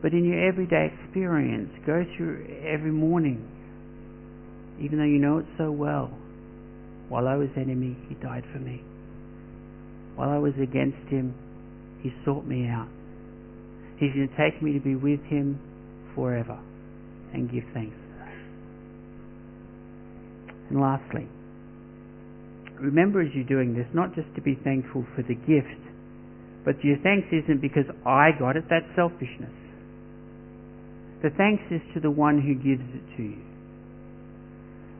But 0.00 0.12
in 0.12 0.24
your 0.24 0.48
everyday 0.48 0.88
experience, 0.88 1.70
go 1.84 2.04
through 2.16 2.64
every 2.66 2.90
morning, 2.90 3.46
even 4.80 4.98
though 4.98 5.04
you 5.04 5.18
know 5.18 5.38
it 5.38 5.46
so 5.58 5.70
well. 5.70 6.10
While 7.10 7.28
I 7.28 7.36
was 7.36 7.48
enemy, 7.56 7.96
He 8.08 8.14
died 8.14 8.44
for 8.52 8.58
me. 8.58 8.80
While 10.16 10.30
I 10.30 10.38
was 10.38 10.52
against 10.60 11.08
Him, 11.08 11.34
He 12.02 12.12
sought 12.24 12.46
me 12.46 12.66
out. 12.66 12.88
He's 13.98 14.12
going 14.14 14.28
to 14.28 14.36
take 14.36 14.62
me 14.62 14.72
to 14.72 14.80
be 14.80 14.94
with 14.94 15.20
Him 15.24 15.60
forever 16.14 16.58
and 17.32 17.50
give 17.50 17.64
thanks. 17.74 17.96
And 20.70 20.80
lastly, 20.80 21.26
remember 22.78 23.20
as 23.20 23.28
you're 23.34 23.44
doing 23.44 23.74
this, 23.74 23.86
not 23.92 24.14
just 24.14 24.28
to 24.36 24.40
be 24.40 24.58
thankful 24.62 25.04
for 25.14 25.22
the 25.22 25.34
gift, 25.34 25.82
but 26.64 26.82
your 26.84 26.96
thanks 27.02 27.28
isn't 27.32 27.60
because 27.60 27.86
I 28.06 28.30
got 28.38 28.56
it, 28.56 28.64
that's 28.70 28.86
selfishness. 28.94 29.50
The 31.22 31.30
thanks 31.36 31.64
is 31.70 31.80
to 31.94 32.00
the 32.00 32.10
one 32.10 32.40
who 32.40 32.54
gives 32.54 32.86
it 32.94 33.16
to 33.16 33.22
you. 33.22 33.42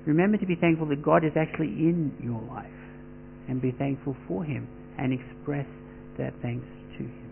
Remember 0.07 0.37
to 0.39 0.47
be 0.47 0.57
thankful 0.57 0.89
that 0.89 1.03
God 1.03 1.25
is 1.25 1.33
actually 1.37 1.69
in 1.69 2.13
your 2.23 2.41
life 2.43 2.67
and 3.49 3.63
be 3.63 3.71
thankful 3.73 4.17
for 4.27 4.45
Him 4.45 4.69
and 5.01 5.13
express 5.13 5.67
that 6.19 6.35
thanks 6.43 6.67
to 6.99 7.05
Him. 7.05 7.31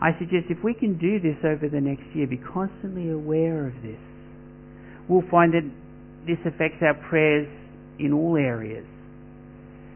I 0.00 0.16
suggest 0.18 0.46
if 0.50 0.62
we 0.62 0.74
can 0.74 0.98
do 0.98 1.18
this 1.18 1.36
over 1.42 1.68
the 1.68 1.80
next 1.80 2.04
year, 2.14 2.26
be 2.26 2.38
constantly 2.38 3.10
aware 3.10 3.66
of 3.66 3.74
this, 3.82 3.98
we'll 5.08 5.26
find 5.30 5.52
that 5.54 5.66
this 6.26 6.38
affects 6.46 6.78
our 6.82 6.94
prayers 7.08 7.48
in 7.98 8.12
all 8.12 8.36
areas. 8.36 8.86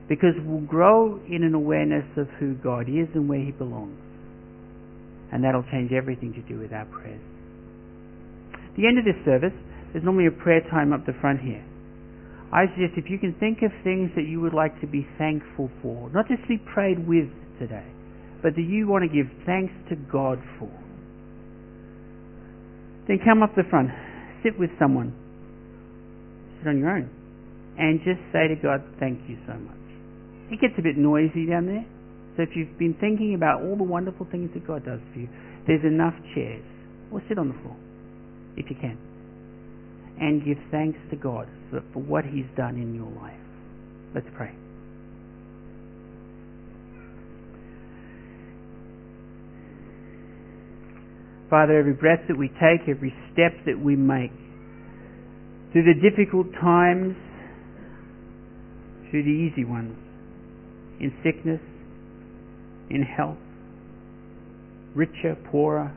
Because 0.09 0.35
we'll 0.45 0.67
grow 0.67 1.21
in 1.29 1.45
an 1.45 1.55
awareness 1.55 2.07
of 2.17 2.27
who 2.41 2.55
God 2.55 2.89
is 2.89 3.07
and 3.15 3.29
where 3.29 3.45
He 3.45 3.53
belongs. 3.53 3.99
And 5.33 5.45
that'll 5.45 5.67
change 5.71 5.93
everything 5.93 6.35
to 6.35 6.43
do 6.43 6.59
with 6.59 6.73
our 6.73 6.87
prayers. 6.87 7.23
At 8.55 8.75
the 8.75 8.87
end 8.87 8.99
of 8.99 9.05
this 9.05 9.23
service, 9.25 9.55
there's 9.93 10.05
normally 10.05 10.27
a 10.27 10.35
prayer 10.43 10.63
time 10.71 10.93
up 10.93 11.07
the 11.07 11.15
front 11.21 11.41
here. 11.41 11.65
I 12.53 12.67
suggest 12.75 12.99
if 12.99 13.09
you 13.09 13.19
can 13.19 13.35
think 13.39 13.63
of 13.63 13.71
things 13.85 14.11
that 14.17 14.27
you 14.27 14.41
would 14.41 14.55
like 14.55 14.81
to 14.81 14.87
be 14.87 15.07
thankful 15.19 15.71
for, 15.83 16.11
not 16.11 16.27
just 16.27 16.47
be 16.49 16.59
prayed 16.59 17.07
with 17.07 17.31
today, 17.61 17.87
but 18.43 18.57
that 18.57 18.63
you 18.63 18.89
want 18.89 19.07
to 19.07 19.09
give 19.09 19.31
thanks 19.47 19.73
to 19.89 19.95
God 20.11 20.43
for, 20.59 20.71
then 23.07 23.19
come 23.25 23.43
up 23.43 23.55
the 23.55 23.63
front, 23.71 23.91
sit 24.43 24.59
with 24.59 24.71
someone, 24.79 25.15
sit 26.59 26.69
on 26.69 26.79
your 26.79 26.91
own, 26.91 27.09
and 27.79 28.01
just 28.03 28.19
say 28.33 28.49
to 28.49 28.57
God, 28.57 28.83
thank 28.99 29.21
you 29.29 29.39
so 29.47 29.55
much. 29.55 29.79
It 30.51 30.61
gets 30.61 30.75
a 30.77 30.83
bit 30.83 30.99
noisy 30.99 31.47
down 31.47 31.67
there, 31.67 31.87
so 32.37 32.43
if 32.43 32.51
you've 32.57 32.77
been 32.79 32.99
thinking 32.99 33.35
about 33.35 33.63
all 33.63 33.77
the 33.77 33.87
wonderful 33.87 34.27
things 34.27 34.51
that 34.55 34.67
God 34.67 34.85
does 34.85 34.99
for 35.13 35.21
you, 35.21 35.29
there's 35.69 35.85
enough 35.85 36.15
chairs, 36.35 36.65
or 37.13 37.23
sit 37.29 37.39
on 37.39 37.49
the 37.49 37.59
floor, 37.63 37.77
if 38.57 38.67
you 38.69 38.75
can, 38.75 38.99
and 40.21 40.45
give 40.45 40.59
thanks 40.71 40.99
to 41.11 41.17
God 41.17 41.49
for, 41.71 41.83
for 41.93 42.01
what 42.01 42.25
He's 42.25 42.47
done 42.57 42.77
in 42.77 42.95
your 42.95 43.11
life. 43.21 43.35
Let's 44.15 44.27
pray. 44.37 44.55
Father, 51.49 51.79
every 51.79 51.95
breath 51.95 52.21
that 52.29 52.39
we 52.39 52.49
take, 52.49 52.89
every 52.89 53.13
step 53.33 53.53
that 53.67 53.81
we 53.83 53.97
make, 53.97 54.31
through 55.73 55.83
the 55.83 55.95
difficult 55.99 56.47
times, 56.61 57.17
through 59.11 59.25
the 59.25 59.31
easy 59.31 59.65
ones, 59.65 59.97
in 61.01 61.13
sickness, 61.25 61.61
in 62.91 63.03
health, 63.03 63.39
richer, 64.95 65.37
poorer, 65.51 65.93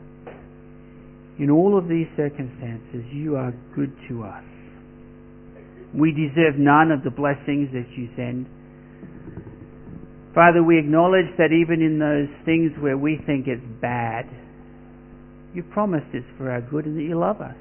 in 1.40 1.50
all 1.50 1.78
of 1.78 1.88
these 1.88 2.08
circumstances, 2.16 3.06
you 3.12 3.36
are 3.36 3.54
good 3.76 3.92
to 4.10 4.24
us. 4.24 4.44
We 5.94 6.12
deserve 6.12 6.58
none 6.58 6.92
of 6.92 7.04
the 7.04 7.12
blessings 7.12 7.70
that 7.74 7.90
you 7.96 8.10
send. 8.16 8.46
Father, 10.34 10.64
we 10.64 10.80
acknowledge 10.80 11.30
that 11.38 11.52
even 11.52 11.82
in 11.82 12.00
those 12.00 12.30
things 12.46 12.72
where 12.80 12.98
we 12.98 13.20
think 13.26 13.48
it's 13.48 13.62
bad, 13.82 14.26
you've 15.54 15.70
promised 15.70 16.08
it's 16.14 16.26
for 16.38 16.50
our 16.50 16.62
good 16.62 16.86
and 16.86 16.98
that 16.98 17.04
you 17.04 17.18
love 17.18 17.42
us. 17.42 17.56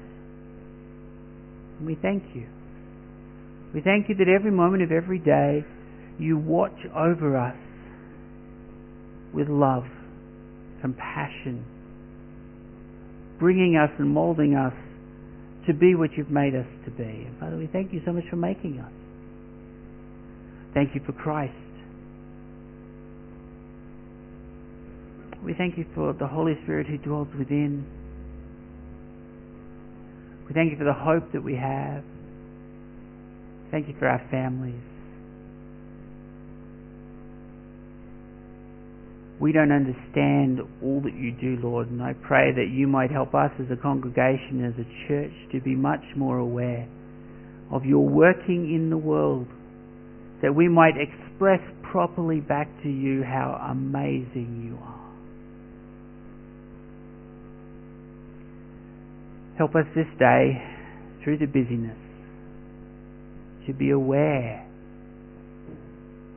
And 1.77 1.87
we 1.87 1.95
thank 2.01 2.23
you. 2.33 2.47
We 3.73 3.81
thank 3.81 4.09
you 4.09 4.15
that 4.15 4.27
every 4.27 4.51
moment 4.51 4.83
of 4.83 4.91
every 4.91 5.19
day 5.19 5.63
you 6.19 6.37
watch 6.37 6.77
over 6.95 7.37
us 7.37 7.55
with 9.33 9.49
love, 9.49 9.85
compassion, 10.81 11.65
bringing 13.43 13.75
us 13.75 13.89
and 13.99 14.09
molding 14.09 14.55
us 14.55 14.71
to 15.67 15.73
be 15.73 15.95
what 15.95 16.11
you've 16.15 16.31
made 16.31 16.55
us 16.55 16.65
to 16.85 16.91
be. 16.91 17.03
And 17.03 17.37
Father, 17.41 17.57
we 17.57 17.67
thank 17.67 17.91
you 17.91 17.99
so 18.05 18.13
much 18.13 18.23
for 18.29 18.37
making 18.37 18.79
us. 18.79 18.91
Thank 20.73 20.95
you 20.95 21.01
for 21.05 21.11
Christ. 21.11 21.51
We 25.43 25.53
thank 25.57 25.77
you 25.77 25.85
for 25.93 26.13
the 26.13 26.25
Holy 26.25 26.53
Spirit 26.63 26.87
who 26.87 26.97
dwells 26.97 27.27
within. 27.37 27.85
We 30.47 30.53
thank 30.53 30.71
you 30.71 30.77
for 30.77 30.85
the 30.85 30.93
hope 30.93 31.33
that 31.33 31.43
we 31.43 31.55
have. 31.55 32.01
Thank 33.71 33.89
you 33.89 33.95
for 33.99 34.07
our 34.07 34.25
families. 34.31 34.92
We 39.43 39.51
don't 39.51 39.73
understand 39.73 40.61
all 40.81 41.01
that 41.01 41.15
you 41.15 41.33
do, 41.33 41.61
Lord, 41.61 41.91
and 41.91 42.01
I 42.01 42.13
pray 42.13 42.53
that 42.53 42.69
you 42.71 42.87
might 42.87 43.11
help 43.11 43.35
us 43.35 43.51
as 43.59 43.65
a 43.69 43.75
congregation, 43.75 44.63
as 44.63 44.73
a 44.79 44.87
church, 45.05 45.33
to 45.51 45.59
be 45.59 45.75
much 45.75 45.99
more 46.15 46.37
aware 46.37 46.87
of 47.69 47.83
your 47.83 48.07
working 48.07 48.73
in 48.73 48.89
the 48.89 48.95
world, 48.95 49.47
that 50.41 50.55
we 50.55 50.69
might 50.69 50.93
express 50.95 51.59
properly 51.91 52.39
back 52.39 52.69
to 52.83 52.89
you 52.89 53.21
how 53.21 53.59
amazing 53.69 54.63
you 54.65 54.77
are. 54.81 55.11
Help 59.57 59.75
us 59.75 59.85
this 59.93 60.07
day, 60.17 60.63
through 61.21 61.39
the 61.39 61.47
busyness, 61.47 61.97
to 63.67 63.73
be 63.73 63.89
aware 63.89 64.65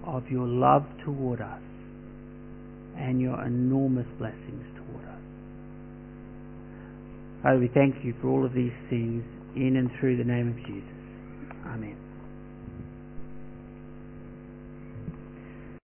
of 0.05 0.29
your 0.29 0.49
love 0.49 0.83
toward 1.05 1.41
us 1.41 1.63
and 2.99 3.21
your 3.21 3.43
enormous 3.45 4.07
blessings 4.19 4.65
toward 4.77 5.05
us. 5.05 5.21
Father, 7.43 7.59
we 7.59 7.69
thank 7.75 8.05
you 8.05 8.15
for 8.21 8.29
all 8.29 8.45
of 8.45 8.53
these 8.55 8.75
things 8.91 9.23
in 9.57 9.77
and 9.77 9.91
through 10.01 10.17
the 10.17 10.25
name 10.25 10.49
of 10.49 10.57
Jesus. 10.67 10.97
Amen. 11.67 12.06